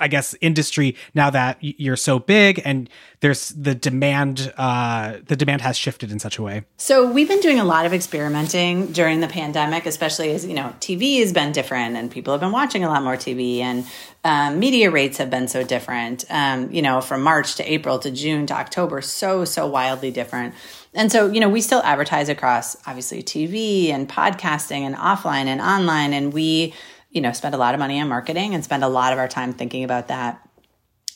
I 0.00 0.08
guess 0.08 0.34
industry 0.40 0.96
now 1.14 1.30
that 1.30 1.58
you're 1.60 1.96
so 1.96 2.18
big 2.18 2.60
and 2.64 2.88
there's 3.20 3.50
the 3.50 3.74
demand. 3.74 4.52
Uh, 4.56 5.18
the 5.26 5.36
demand 5.36 5.62
has 5.62 5.76
shifted 5.76 6.12
in 6.12 6.18
such 6.18 6.38
a 6.38 6.42
way. 6.42 6.64
So 6.76 7.10
we've 7.10 7.28
been 7.28 7.40
doing 7.40 7.58
a 7.58 7.64
lot 7.64 7.86
of 7.86 7.92
experimenting 7.92 8.92
during 8.92 9.20
the 9.20 9.28
pandemic, 9.28 9.86
especially 9.86 10.30
as 10.32 10.46
you 10.46 10.54
know, 10.54 10.74
TV 10.80 11.18
has 11.20 11.32
been 11.32 11.52
different, 11.52 11.96
and 11.96 12.10
people 12.10 12.32
have 12.32 12.40
been 12.40 12.52
watching 12.52 12.84
a 12.84 12.88
lot 12.88 13.02
more 13.02 13.16
TV, 13.16 13.58
and 13.58 13.86
um, 14.24 14.58
media 14.58 14.90
rates 14.90 15.18
have 15.18 15.30
been 15.30 15.48
so 15.48 15.64
different. 15.64 16.24
Um, 16.30 16.70
you 16.70 16.82
know, 16.82 17.00
from 17.00 17.22
March 17.22 17.56
to 17.56 17.72
April 17.72 17.98
to 18.00 18.10
June 18.10 18.46
to 18.46 18.54
October, 18.54 19.00
so 19.02 19.44
so 19.44 19.66
wildly 19.66 20.10
different. 20.10 20.54
And 20.94 21.12
so, 21.12 21.30
you 21.30 21.40
know, 21.40 21.48
we 21.48 21.60
still 21.60 21.82
advertise 21.82 22.28
across 22.28 22.76
obviously 22.86 23.22
TV 23.22 23.90
and 23.90 24.08
podcasting 24.08 24.80
and 24.80 24.94
offline 24.96 25.46
and 25.46 25.60
online, 25.60 26.12
and 26.12 26.32
we, 26.32 26.74
you 27.10 27.20
know, 27.20 27.32
spend 27.32 27.54
a 27.54 27.58
lot 27.58 27.74
of 27.74 27.80
money 27.80 28.00
on 28.00 28.08
marketing 28.08 28.54
and 28.54 28.64
spend 28.64 28.84
a 28.84 28.88
lot 28.88 29.12
of 29.12 29.18
our 29.18 29.28
time 29.28 29.52
thinking 29.52 29.84
about 29.84 30.08
that. 30.08 30.46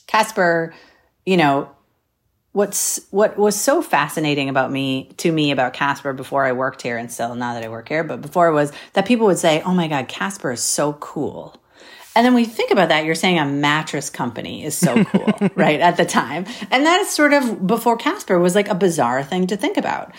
Casper, 0.07 0.73
you 1.25 1.37
know, 1.37 1.69
what's 2.51 2.99
what 3.11 3.37
was 3.37 3.59
so 3.59 3.81
fascinating 3.81 4.49
about 4.49 4.71
me 4.71 5.11
to 5.17 5.31
me 5.31 5.51
about 5.51 5.73
Casper 5.73 6.13
before 6.13 6.45
I 6.45 6.53
worked 6.53 6.81
here 6.81 6.97
and 6.97 7.11
still 7.11 7.35
now 7.35 7.53
that 7.53 7.63
I 7.63 7.69
work 7.69 7.89
here, 7.89 8.03
but 8.03 8.21
before 8.21 8.51
was 8.51 8.71
that 8.93 9.05
people 9.05 9.27
would 9.27 9.39
say, 9.39 9.61
"Oh 9.63 9.73
my 9.73 9.87
god, 9.87 10.07
Casper 10.07 10.51
is 10.51 10.61
so 10.61 10.93
cool." 10.93 11.59
And 12.15 12.23
then 12.23 12.33
when 12.35 12.43
you 12.43 12.49
think 12.49 12.69
about 12.69 12.89
that, 12.89 13.05
you're 13.05 13.15
saying 13.15 13.39
a 13.39 13.45
mattress 13.45 14.09
company 14.09 14.63
is 14.63 14.77
so 14.77 15.03
cool, 15.05 15.49
right? 15.55 15.79
At 15.79 15.97
the 15.97 16.05
time. 16.05 16.45
And 16.69 16.85
that 16.85 17.01
is 17.01 17.09
sort 17.09 17.33
of 17.33 17.65
before 17.65 17.97
Casper 17.97 18.37
was 18.39 18.55
like 18.55 18.69
a 18.69 18.75
bizarre 18.75 19.23
thing 19.23 19.47
to 19.47 19.57
think 19.57 19.77
about. 19.77 20.13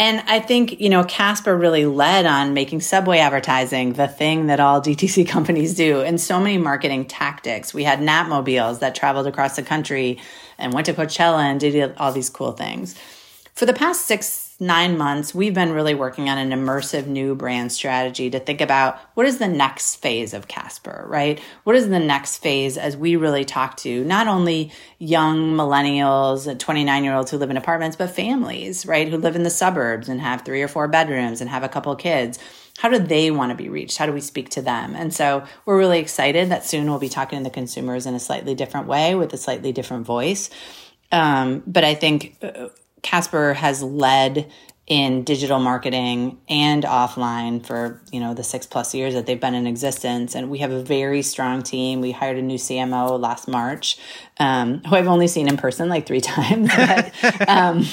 And 0.00 0.22
I 0.28 0.38
think, 0.38 0.80
you 0.80 0.88
know, 0.88 1.02
Casper 1.02 1.56
really 1.56 1.84
led 1.84 2.24
on 2.24 2.54
making 2.54 2.82
subway 2.82 3.18
advertising 3.18 3.94
the 3.94 4.06
thing 4.06 4.46
that 4.46 4.60
all 4.60 4.80
DTC 4.82 5.28
companies 5.28 5.74
do 5.74 6.00
and 6.00 6.20
so 6.20 6.38
many 6.38 6.58
marketing 6.58 7.06
tactics. 7.06 7.74
We 7.74 7.84
had 7.84 8.00
Napmobiles 8.00 8.78
that 8.78 8.94
traveled 8.94 9.26
across 9.26 9.56
the 9.56 9.62
country 9.62 10.18
and 10.56 10.72
went 10.72 10.86
to 10.86 10.94
Coachella 10.94 11.42
and 11.42 11.58
did 11.58 11.96
all 11.96 12.12
these 12.12 12.30
cool 12.30 12.52
things. 12.52 12.96
For 13.54 13.66
the 13.66 13.74
past 13.74 14.06
six, 14.06 14.47
nine 14.60 14.98
months, 14.98 15.32
we've 15.32 15.54
been 15.54 15.72
really 15.72 15.94
working 15.94 16.28
on 16.28 16.36
an 16.36 16.50
immersive 16.50 17.06
new 17.06 17.36
brand 17.36 17.70
strategy 17.70 18.28
to 18.30 18.40
think 18.40 18.60
about 18.60 18.98
what 19.14 19.24
is 19.24 19.38
the 19.38 19.46
next 19.46 19.96
phase 19.96 20.34
of 20.34 20.48
Casper, 20.48 21.04
right? 21.06 21.40
What 21.62 21.76
is 21.76 21.88
the 21.88 22.00
next 22.00 22.38
phase 22.38 22.76
as 22.76 22.96
we 22.96 23.14
really 23.14 23.44
talk 23.44 23.76
to 23.78 24.04
not 24.04 24.26
only 24.26 24.72
young 24.98 25.54
millennials 25.54 26.58
29 26.58 27.04
year 27.04 27.14
olds 27.14 27.30
who 27.30 27.38
live 27.38 27.50
in 27.50 27.56
apartments, 27.56 27.96
but 27.96 28.10
families, 28.10 28.84
right? 28.84 29.08
Who 29.08 29.16
live 29.16 29.36
in 29.36 29.44
the 29.44 29.50
suburbs 29.50 30.08
and 30.08 30.20
have 30.20 30.42
three 30.42 30.62
or 30.62 30.68
four 30.68 30.88
bedrooms 30.88 31.40
and 31.40 31.48
have 31.48 31.62
a 31.62 31.68
couple 31.68 31.94
kids. 31.94 32.40
How 32.78 32.88
do 32.88 32.98
they 32.98 33.30
want 33.30 33.50
to 33.50 33.56
be 33.56 33.68
reached? 33.68 33.96
How 33.96 34.06
do 34.06 34.12
we 34.12 34.20
speak 34.20 34.50
to 34.50 34.62
them? 34.62 34.94
And 34.96 35.14
so 35.14 35.44
we're 35.66 35.78
really 35.78 36.00
excited 36.00 36.48
that 36.48 36.64
soon 36.64 36.88
we'll 36.88 36.98
be 36.98 37.08
talking 37.08 37.38
to 37.38 37.44
the 37.44 37.50
consumers 37.50 38.06
in 38.06 38.14
a 38.14 38.20
slightly 38.20 38.54
different 38.54 38.88
way 38.88 39.14
with 39.14 39.32
a 39.32 39.36
slightly 39.36 39.72
different 39.72 40.04
voice. 40.04 40.50
Um, 41.10 41.62
but 41.66 41.84
I 41.84 41.94
think 41.94 42.36
uh, 42.42 42.68
Casper 43.02 43.54
has 43.54 43.82
led 43.82 44.50
in 44.88 45.22
digital 45.22 45.58
marketing 45.58 46.40
and 46.48 46.82
offline 46.84 47.64
for 47.64 48.00
you 48.10 48.18
know 48.18 48.32
the 48.32 48.42
six 48.42 48.66
plus 48.66 48.94
years 48.94 49.12
that 49.12 49.26
they've 49.26 49.40
been 49.40 49.54
in 49.54 49.66
existence. 49.66 50.34
And 50.34 50.48
we 50.48 50.58
have 50.58 50.72
a 50.72 50.82
very 50.82 51.20
strong 51.20 51.62
team. 51.62 52.00
We 52.00 52.10
hired 52.10 52.38
a 52.38 52.42
new 52.42 52.56
cmo 52.56 53.20
last 53.20 53.48
march 53.48 53.98
um, 54.38 54.82
who 54.84 54.96
i've 54.96 55.06
only 55.06 55.28
seen 55.28 55.46
in 55.46 55.58
person 55.58 55.90
like 55.90 56.06
three 56.06 56.20
times 56.22 56.70
um, 57.46 57.84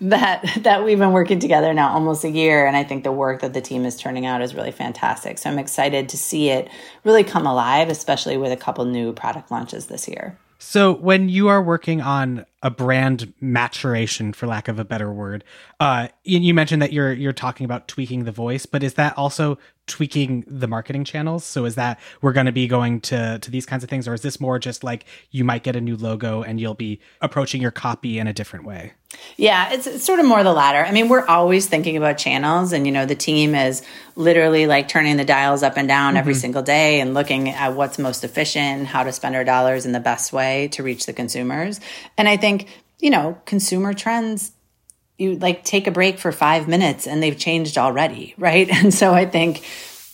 that 0.00 0.60
that 0.62 0.84
we've 0.84 0.98
been 0.98 1.12
working 1.12 1.40
together 1.40 1.74
now 1.74 1.92
almost 1.92 2.22
a 2.22 2.30
year. 2.30 2.64
And 2.64 2.76
i 2.76 2.84
think 2.84 3.02
the 3.02 3.12
work 3.12 3.40
that 3.40 3.52
the 3.52 3.60
team 3.60 3.84
is 3.84 3.96
turning 3.96 4.24
out 4.24 4.40
is 4.40 4.54
really 4.54 4.72
fantastic. 4.72 5.38
So 5.38 5.50
i'm 5.50 5.58
excited 5.58 6.08
to 6.10 6.16
see 6.16 6.50
it 6.50 6.68
really 7.02 7.24
come 7.24 7.46
alive 7.46 7.88
especially 7.88 8.36
with 8.36 8.52
a 8.52 8.56
couple 8.56 8.84
new 8.84 9.12
product 9.12 9.50
launches 9.50 9.86
this 9.86 10.06
year 10.06 10.38
So 10.58 10.92
when 10.92 11.28
you 11.28 11.48
are 11.48 11.62
working 11.62 12.00
on 12.00 12.46
a 12.62 12.70
brand 12.70 13.32
maturation, 13.40 14.32
for 14.32 14.46
lack 14.46 14.68
of 14.68 14.78
a 14.78 14.84
better 14.84 15.12
word, 15.12 15.44
uh, 15.80 16.08
you 16.24 16.54
mentioned 16.54 16.82
that 16.82 16.92
you're 16.92 17.12
you're 17.12 17.32
talking 17.32 17.64
about 17.64 17.88
tweaking 17.88 18.24
the 18.24 18.32
voice, 18.32 18.66
but 18.66 18.82
is 18.82 18.94
that 18.94 19.16
also 19.18 19.58
tweaking 19.86 20.44
the 20.46 20.66
marketing 20.66 21.04
channels? 21.04 21.44
So 21.44 21.64
is 21.64 21.76
that 21.76 21.98
we're 22.20 22.32
going 22.32 22.46
to 22.46 22.52
be 22.52 22.66
going 22.66 23.00
to 23.02 23.38
to 23.38 23.50
these 23.50 23.66
kinds 23.66 23.84
of 23.84 23.90
things, 23.90 24.08
or 24.08 24.14
is 24.14 24.22
this 24.22 24.40
more 24.40 24.58
just 24.58 24.84
like 24.84 25.04
you 25.30 25.44
might 25.44 25.62
get 25.62 25.76
a 25.76 25.80
new 25.80 25.96
logo 25.96 26.42
and 26.42 26.60
you'll 26.60 26.74
be 26.74 27.00
approaching 27.20 27.62
your 27.62 27.70
copy 27.70 28.18
in 28.18 28.26
a 28.26 28.32
different 28.32 28.64
way? 28.64 28.92
Yeah, 29.36 29.72
it's, 29.72 29.86
it's 29.86 30.04
sort 30.04 30.18
of 30.18 30.26
more 30.26 30.42
the 30.42 30.52
latter. 30.52 30.84
I 30.84 30.92
mean, 30.92 31.08
we're 31.08 31.24
always 31.24 31.66
thinking 31.66 31.96
about 31.96 32.18
channels, 32.18 32.72
and 32.72 32.86
you 32.86 32.92
know, 32.92 33.06
the 33.06 33.14
team 33.14 33.54
is 33.54 33.82
literally 34.16 34.66
like 34.66 34.88
turning 34.88 35.16
the 35.16 35.24
dials 35.24 35.62
up 35.62 35.76
and 35.76 35.86
down 35.86 36.16
every 36.16 36.32
mm-hmm. 36.34 36.40
single 36.40 36.62
day 36.62 37.00
and 37.00 37.14
looking 37.14 37.50
at 37.50 37.74
what's 37.74 37.98
most 37.98 38.24
efficient 38.24 38.78
and 38.78 38.86
how 38.86 39.04
to 39.04 39.12
spend 39.12 39.36
our 39.36 39.44
dollars 39.44 39.86
in 39.86 39.92
the 39.92 40.00
best 40.00 40.32
way 40.32 40.68
to 40.68 40.82
reach 40.82 41.06
the 41.06 41.12
consumers. 41.12 41.80
And 42.18 42.28
I 42.28 42.36
think, 42.36 42.68
you 42.98 43.10
know, 43.10 43.38
consumer 43.44 43.94
trends, 43.94 44.52
you 45.18 45.36
like 45.36 45.64
take 45.64 45.86
a 45.86 45.90
break 45.90 46.18
for 46.18 46.32
five 46.32 46.68
minutes 46.68 47.06
and 47.06 47.22
they've 47.22 47.38
changed 47.38 47.78
already, 47.78 48.34
right? 48.38 48.68
And 48.68 48.92
so 48.92 49.12
I 49.12 49.26
think 49.26 49.64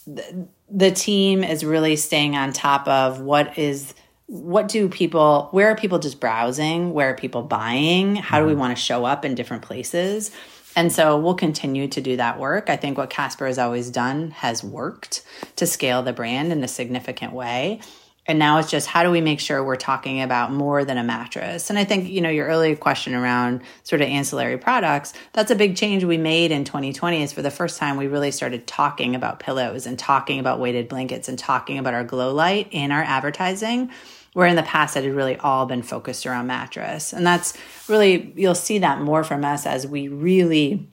the, 0.06 0.48
the 0.70 0.90
team 0.90 1.44
is 1.44 1.64
really 1.64 1.96
staying 1.96 2.36
on 2.36 2.52
top 2.52 2.86
of 2.88 3.20
what 3.20 3.58
is 3.58 3.94
what 4.26 4.68
do 4.68 4.88
people 4.88 5.48
where 5.50 5.68
are 5.68 5.76
people 5.76 5.98
just 5.98 6.18
browsing? 6.18 6.94
Where 6.94 7.10
are 7.10 7.14
people 7.14 7.42
buying? 7.42 8.16
How 8.16 8.40
do 8.40 8.46
we 8.46 8.52
mm-hmm. 8.52 8.60
want 8.60 8.76
to 8.76 8.82
show 8.82 9.04
up 9.04 9.24
in 9.24 9.34
different 9.34 9.62
places? 9.62 10.30
And 10.74 10.90
so 10.90 11.18
we'll 11.18 11.34
continue 11.34 11.86
to 11.88 12.00
do 12.00 12.16
that 12.16 12.38
work. 12.38 12.70
I 12.70 12.76
think 12.76 12.96
what 12.96 13.10
casper 13.10 13.46
has 13.46 13.58
always 13.58 13.90
done 13.90 14.30
has 14.30 14.64
worked 14.64 15.22
to 15.56 15.66
scale 15.66 16.02
the 16.02 16.14
brand 16.14 16.50
in 16.50 16.64
a 16.64 16.68
significant 16.68 17.34
way 17.34 17.80
and 18.26 18.38
now 18.38 18.58
it's 18.58 18.70
just 18.70 18.86
how 18.86 19.02
do 19.02 19.10
we 19.10 19.20
make 19.20 19.40
sure 19.40 19.64
we're 19.64 19.76
talking 19.76 20.20
about 20.22 20.52
more 20.52 20.84
than 20.84 20.98
a 20.98 21.02
mattress? 21.02 21.70
And 21.70 21.78
i 21.78 21.84
think 21.84 22.08
you 22.08 22.20
know 22.20 22.30
your 22.30 22.46
earlier 22.46 22.76
question 22.76 23.14
around 23.14 23.62
sort 23.82 24.00
of 24.00 24.08
ancillary 24.08 24.58
products 24.58 25.12
that's 25.32 25.50
a 25.50 25.56
big 25.56 25.76
change 25.76 26.04
we 26.04 26.18
made 26.18 26.50
in 26.50 26.64
2020 26.64 27.22
is 27.22 27.32
for 27.32 27.42
the 27.42 27.50
first 27.50 27.78
time 27.78 27.96
we 27.96 28.06
really 28.06 28.30
started 28.30 28.66
talking 28.66 29.14
about 29.14 29.38
pillows 29.38 29.86
and 29.86 29.98
talking 29.98 30.38
about 30.38 30.60
weighted 30.60 30.88
blankets 30.88 31.28
and 31.28 31.38
talking 31.38 31.78
about 31.78 31.94
our 31.94 32.04
glow 32.04 32.32
light 32.32 32.68
in 32.70 32.92
our 32.92 33.02
advertising 33.02 33.90
where 34.32 34.46
in 34.46 34.56
the 34.56 34.62
past 34.62 34.96
it 34.96 35.04
had 35.04 35.14
really 35.14 35.36
all 35.36 35.66
been 35.66 35.82
focused 35.82 36.26
around 36.26 36.46
mattress. 36.46 37.12
And 37.12 37.26
that's 37.26 37.54
really 37.88 38.32
you'll 38.36 38.54
see 38.54 38.78
that 38.78 39.00
more 39.00 39.24
from 39.24 39.44
us 39.44 39.66
as 39.66 39.86
we 39.86 40.08
really 40.08 40.88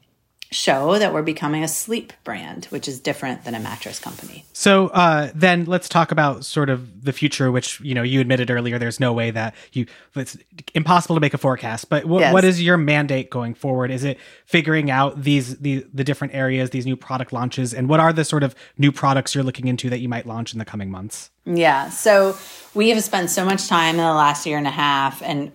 show 0.51 0.97
that 0.97 1.13
we're 1.13 1.21
becoming 1.21 1.63
a 1.63 1.67
sleep 1.67 2.11
brand 2.23 2.65
which 2.65 2.87
is 2.87 2.99
different 2.99 3.43
than 3.43 3.53
a 3.53 3.59
mattress 3.59 3.99
company 3.99 4.43
So 4.53 4.87
uh, 4.87 5.29
then 5.35 5.65
let's 5.65 5.87
talk 5.87 6.11
about 6.11 6.43
sort 6.43 6.69
of 6.69 7.03
the 7.05 7.13
future, 7.13 7.51
which 7.51 7.79
you 7.81 7.93
know 7.93 8.01
you 8.03 8.19
admitted 8.19 8.49
earlier. 8.51 8.77
There's 8.79 8.99
no 8.99 9.13
way 9.13 9.31
that 9.31 9.53
you 9.71 9.85
it's 10.15 10.37
impossible 10.73 11.15
to 11.15 11.19
make 11.21 11.33
a 11.33 11.37
forecast. 11.37 11.89
But 11.89 12.03
wh- 12.03 12.19
Yes. 12.19 12.33
what 12.33 12.43
is 12.43 12.61
your 12.61 12.75
mandate 12.77 13.29
going 13.29 13.53
forward? 13.53 13.89
Is 13.91 14.03
it 14.03 14.17
figuring 14.45 14.91
out 14.91 15.23
these 15.23 15.57
the 15.59 15.85
the 15.93 16.03
different 16.03 16.33
areas, 16.33 16.71
these 16.71 16.85
new 16.85 16.97
product 16.97 17.31
launches, 17.31 17.73
and 17.73 17.87
what 17.87 17.99
are 18.01 18.11
the 18.11 18.25
sort 18.25 18.43
of 18.43 18.53
new 18.77 18.91
products 18.91 19.33
you're 19.35 19.43
looking 19.45 19.67
into 19.67 19.89
that 19.89 19.99
you 19.99 20.09
might 20.09 20.25
launch 20.25 20.51
in 20.53 20.59
the 20.59 20.65
coming 20.65 20.89
months? 20.91 21.29
Yeah. 21.45 21.89
So 21.89 22.35
we 22.73 22.89
have 22.89 23.01
spent 23.03 23.29
so 23.29 23.45
much 23.45 23.67
time 23.67 23.95
in 23.95 24.01
the 24.01 24.13
last 24.13 24.45
year 24.45 24.57
and 24.57 24.67
a 24.67 24.71
half 24.71 25.21
and 25.23 25.51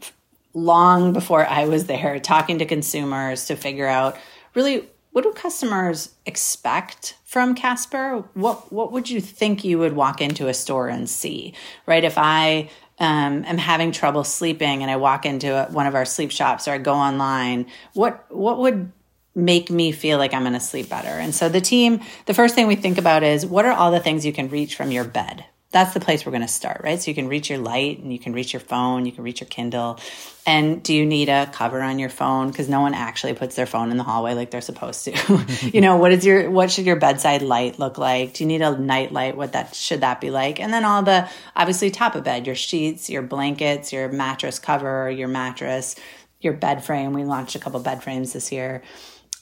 long 0.54 1.12
before 1.12 1.46
I 1.46 1.66
was 1.66 1.86
there 1.86 2.18
talking 2.20 2.58
to 2.60 2.64
consumers 2.64 3.46
to 3.46 3.56
figure 3.56 3.86
out 3.88 4.16
really 4.54 4.88
what 5.12 5.22
do 5.22 5.32
customers 5.32 6.10
expect 6.26 7.16
from 7.24 7.54
Casper? 7.54 8.24
What 8.34 8.72
what 8.72 8.90
would 8.90 9.08
you 9.08 9.20
think 9.20 9.64
you 9.64 9.78
would 9.78 9.92
walk 9.92 10.20
into 10.20 10.48
a 10.48 10.54
store 10.54 10.88
and 10.88 11.08
see? 11.08 11.54
Right? 11.86 12.02
If 12.02 12.18
I 12.18 12.70
um, 12.98 13.44
am 13.44 13.58
having 13.58 13.92
trouble 13.92 14.24
sleeping 14.24 14.82
and 14.82 14.90
I 14.90 14.96
walk 14.96 15.24
into 15.24 15.52
a, 15.54 15.70
one 15.70 15.86
of 15.86 15.94
our 15.94 16.04
sleep 16.04 16.30
shops 16.30 16.66
or 16.66 16.72
I 16.72 16.78
go 16.78 16.94
online, 16.94 17.66
what 17.92 18.26
what 18.34 18.58
would 18.58 18.90
make 19.36 19.70
me 19.70 19.92
feel 19.92 20.18
like 20.18 20.32
I'm 20.32 20.42
going 20.42 20.52
to 20.52 20.60
sleep 20.60 20.88
better. 20.88 21.08
And 21.08 21.34
so 21.34 21.48
the 21.48 21.60
team, 21.60 22.00
the 22.26 22.34
first 22.34 22.54
thing 22.54 22.66
we 22.66 22.76
think 22.76 22.98
about 22.98 23.22
is 23.22 23.44
what 23.44 23.64
are 23.64 23.72
all 23.72 23.90
the 23.90 24.00
things 24.00 24.24
you 24.24 24.32
can 24.32 24.48
reach 24.48 24.76
from 24.76 24.90
your 24.90 25.04
bed? 25.04 25.44
That's 25.74 25.92
the 25.92 25.98
place 25.98 26.24
we're 26.24 26.30
going 26.30 26.42
to 26.42 26.48
start, 26.48 26.82
right? 26.84 27.02
So 27.02 27.10
you 27.10 27.16
can 27.16 27.26
reach 27.26 27.50
your 27.50 27.58
light 27.58 27.98
and 27.98 28.12
you 28.12 28.18
can 28.20 28.32
reach 28.32 28.52
your 28.52 28.60
phone, 28.60 29.06
you 29.06 29.12
can 29.12 29.24
reach 29.24 29.40
your 29.40 29.48
Kindle. 29.48 29.98
And 30.46 30.82
do 30.82 30.94
you 30.94 31.04
need 31.04 31.28
a 31.28 31.46
cover 31.52 31.82
on 31.82 31.98
your 31.98 32.10
phone? 32.10 32.48
Because 32.48 32.68
no 32.68 32.80
one 32.80 32.94
actually 32.94 33.34
puts 33.34 33.56
their 33.56 33.66
phone 33.66 33.90
in 33.90 33.96
the 33.96 34.04
hallway 34.04 34.34
like 34.34 34.52
they're 34.52 34.60
supposed 34.60 35.04
to. 35.06 35.44
you 35.72 35.80
know, 35.80 35.96
what 35.96 36.12
is 36.12 36.24
your 36.24 36.48
what 36.50 36.70
should 36.70 36.86
your 36.86 36.96
bedside 36.96 37.42
light 37.42 37.80
look 37.80 37.98
like? 37.98 38.34
Do 38.34 38.44
you 38.44 38.48
need 38.48 38.62
a 38.62 38.78
night 38.78 39.10
light? 39.12 39.36
What 39.36 39.52
that 39.54 39.74
should 39.74 40.02
that 40.02 40.20
be 40.20 40.30
like? 40.30 40.60
And 40.60 40.72
then 40.72 40.84
all 40.84 41.02
the 41.02 41.28
obviously 41.56 41.90
top 41.90 42.14
of 42.14 42.24
bed, 42.24 42.46
your 42.46 42.54
sheets, 42.56 43.10
your 43.10 43.22
blankets, 43.22 43.92
your 43.92 44.08
mattress 44.08 44.60
cover, 44.60 45.10
your 45.10 45.28
mattress, 45.28 45.96
your 46.40 46.52
bed 46.52 46.84
frame. 46.84 47.12
We 47.12 47.24
launched 47.24 47.56
a 47.56 47.58
couple 47.58 47.80
bed 47.80 48.02
frames 48.02 48.32
this 48.32 48.52
year 48.52 48.82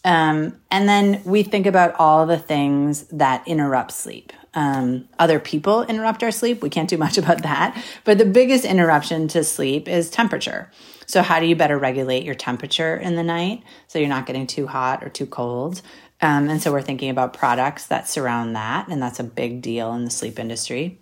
Um, 0.04 0.60
and 0.70 0.88
then 0.88 1.22
we 1.24 1.42
think 1.42 1.66
about 1.66 1.94
all 1.98 2.26
the 2.26 2.38
things 2.38 3.04
that 3.08 3.46
interrupt 3.46 3.92
sleep. 3.92 4.32
Um, 4.54 5.08
other 5.18 5.38
people 5.40 5.82
interrupt 5.84 6.22
our 6.22 6.30
sleep. 6.30 6.62
We 6.62 6.68
can't 6.68 6.88
do 6.88 6.98
much 6.98 7.18
about 7.18 7.42
that. 7.42 7.82
But 8.04 8.18
the 8.18 8.24
biggest 8.24 8.64
interruption 8.64 9.28
to 9.28 9.44
sleep 9.44 9.88
is 9.88 10.10
temperature. 10.10 10.70
So, 11.06 11.22
how 11.22 11.40
do 11.40 11.46
you 11.46 11.56
better 11.56 11.78
regulate 11.78 12.24
your 12.24 12.34
temperature 12.34 12.96
in 12.96 13.16
the 13.16 13.22
night 13.22 13.62
so 13.86 13.98
you're 13.98 14.08
not 14.08 14.26
getting 14.26 14.46
too 14.46 14.66
hot 14.66 15.02
or 15.02 15.08
too 15.08 15.26
cold? 15.26 15.82
Um, 16.20 16.48
and 16.48 16.62
so, 16.62 16.70
we're 16.72 16.82
thinking 16.82 17.10
about 17.10 17.32
products 17.32 17.86
that 17.86 18.08
surround 18.08 18.56
that. 18.56 18.88
And 18.88 19.02
that's 19.02 19.20
a 19.20 19.24
big 19.24 19.62
deal 19.62 19.92
in 19.94 20.04
the 20.04 20.10
sleep 20.10 20.38
industry. 20.38 20.98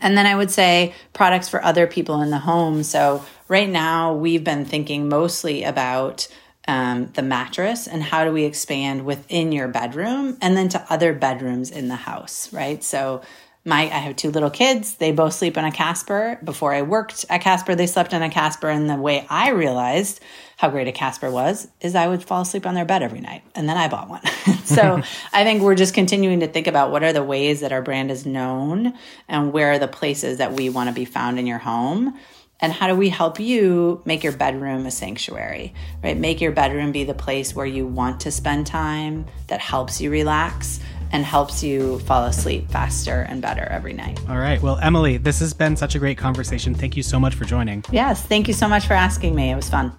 And 0.00 0.16
then 0.16 0.26
I 0.26 0.36
would 0.36 0.50
say 0.50 0.94
products 1.12 1.48
for 1.48 1.62
other 1.64 1.86
people 1.86 2.22
in 2.22 2.30
the 2.30 2.38
home. 2.38 2.82
So, 2.82 3.24
right 3.48 3.68
now, 3.68 4.14
we've 4.14 4.44
been 4.44 4.64
thinking 4.64 5.08
mostly 5.08 5.64
about 5.64 6.28
um, 6.68 7.06
the 7.14 7.22
mattress 7.22 7.86
and 7.86 8.02
how 8.02 8.24
do 8.24 8.32
we 8.32 8.44
expand 8.44 9.04
within 9.04 9.52
your 9.52 9.68
bedroom 9.68 10.36
and 10.40 10.56
then 10.56 10.68
to 10.70 10.86
other 10.90 11.12
bedrooms 11.12 11.70
in 11.70 11.88
the 11.88 11.96
house, 11.96 12.52
right? 12.52 12.82
So, 12.82 13.22
my 13.64 13.82
I 13.82 13.98
have 13.98 14.16
two 14.16 14.30
little 14.30 14.50
kids. 14.50 14.94
They 14.94 15.12
both 15.12 15.34
sleep 15.34 15.58
on 15.58 15.64
a 15.66 15.72
Casper. 15.72 16.38
Before 16.42 16.72
I 16.72 16.82
worked 16.82 17.26
at 17.28 17.42
Casper, 17.42 17.74
they 17.74 17.86
slept 17.86 18.14
on 18.14 18.22
a 18.22 18.30
Casper. 18.30 18.70
And 18.70 18.88
the 18.88 18.96
way 18.96 19.26
I 19.28 19.50
realized 19.50 20.20
how 20.56 20.70
great 20.70 20.88
a 20.88 20.92
Casper 20.92 21.30
was 21.30 21.68
is 21.80 21.94
I 21.94 22.08
would 22.08 22.24
fall 22.24 22.42
asleep 22.42 22.66
on 22.66 22.74
their 22.74 22.86
bed 22.86 23.02
every 23.02 23.20
night. 23.20 23.42
And 23.54 23.68
then 23.68 23.76
I 23.76 23.88
bought 23.88 24.08
one. 24.08 24.24
so 24.64 25.02
I 25.32 25.44
think 25.44 25.62
we're 25.62 25.74
just 25.74 25.92
continuing 25.92 26.40
to 26.40 26.48
think 26.48 26.68
about 26.68 26.90
what 26.90 27.02
are 27.02 27.12
the 27.12 27.22
ways 27.22 27.60
that 27.60 27.72
our 27.72 27.82
brand 27.82 28.10
is 28.10 28.24
known 28.24 28.94
and 29.28 29.52
where 29.52 29.72
are 29.72 29.78
the 29.78 29.88
places 29.88 30.38
that 30.38 30.54
we 30.54 30.70
want 30.70 30.88
to 30.88 30.94
be 30.94 31.04
found 31.04 31.38
in 31.38 31.46
your 31.46 31.58
home 31.58 32.18
and 32.60 32.72
how 32.72 32.86
do 32.86 32.94
we 32.94 33.08
help 33.08 33.40
you 33.40 34.02
make 34.04 34.22
your 34.22 34.32
bedroom 34.32 34.86
a 34.86 34.90
sanctuary 34.90 35.74
right? 36.02 36.16
Make 36.16 36.40
your 36.40 36.52
bedroom 36.52 36.92
be 36.92 37.04
the 37.04 37.14
place 37.14 37.54
where 37.54 37.66
you 37.66 37.86
want 37.86 38.20
to 38.20 38.30
spend 38.30 38.66
time 38.66 39.26
that 39.48 39.60
helps 39.60 40.00
you 40.00 40.10
relax 40.10 40.80
and 41.12 41.24
helps 41.24 41.62
you 41.62 41.98
fall 42.00 42.24
asleep 42.24 42.70
faster 42.70 43.22
and 43.22 43.42
better 43.42 43.64
every 43.64 43.92
night. 43.92 44.20
All 44.28 44.38
right. 44.38 44.60
Well 44.62 44.78
Emilie 44.80 45.16
this 45.16 45.40
has 45.40 45.52
been 45.52 45.76
such 45.76 45.94
a 45.94 45.98
great 45.98 46.18
conversation. 46.18 46.74
Thank 46.74 46.96
you 46.96 47.02
so 47.02 47.18
much 47.18 47.34
for 47.34 47.44
joining. 47.44 47.84
Yes 47.90 48.22
thank 48.22 48.48
you 48.48 48.54
so 48.54 48.68
much 48.68 48.86
for 48.86 48.94
asking 48.94 49.34
me. 49.34 49.50
It 49.50 49.56
was 49.56 49.68
fun. 49.68 49.92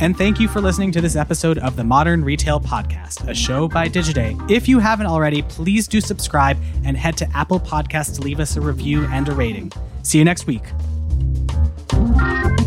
And 0.00 0.16
thank 0.16 0.38
you 0.38 0.46
for 0.46 0.60
listening 0.60 0.92
to 0.92 1.00
this 1.00 1.16
episode 1.16 1.58
of 1.58 1.74
the 1.74 1.82
Modern 1.82 2.22
Retail 2.24 2.60
Podcast, 2.60 3.28
a 3.28 3.34
show 3.34 3.66
by 3.66 3.88
Digiday. 3.88 4.48
If 4.48 4.68
you 4.68 4.78
haven't 4.78 5.06
already, 5.06 5.42
please 5.42 5.88
do 5.88 6.00
subscribe 6.00 6.56
and 6.84 6.96
head 6.96 7.16
to 7.16 7.28
Apple 7.36 7.58
Podcasts 7.58 8.14
to 8.14 8.22
leave 8.22 8.38
us 8.38 8.56
a 8.56 8.60
review 8.60 9.06
and 9.06 9.28
a 9.28 9.32
rating. 9.32 9.72
See 10.04 10.18
you 10.18 10.24
next 10.24 10.46
week. 10.46 10.62
Música 11.92 12.57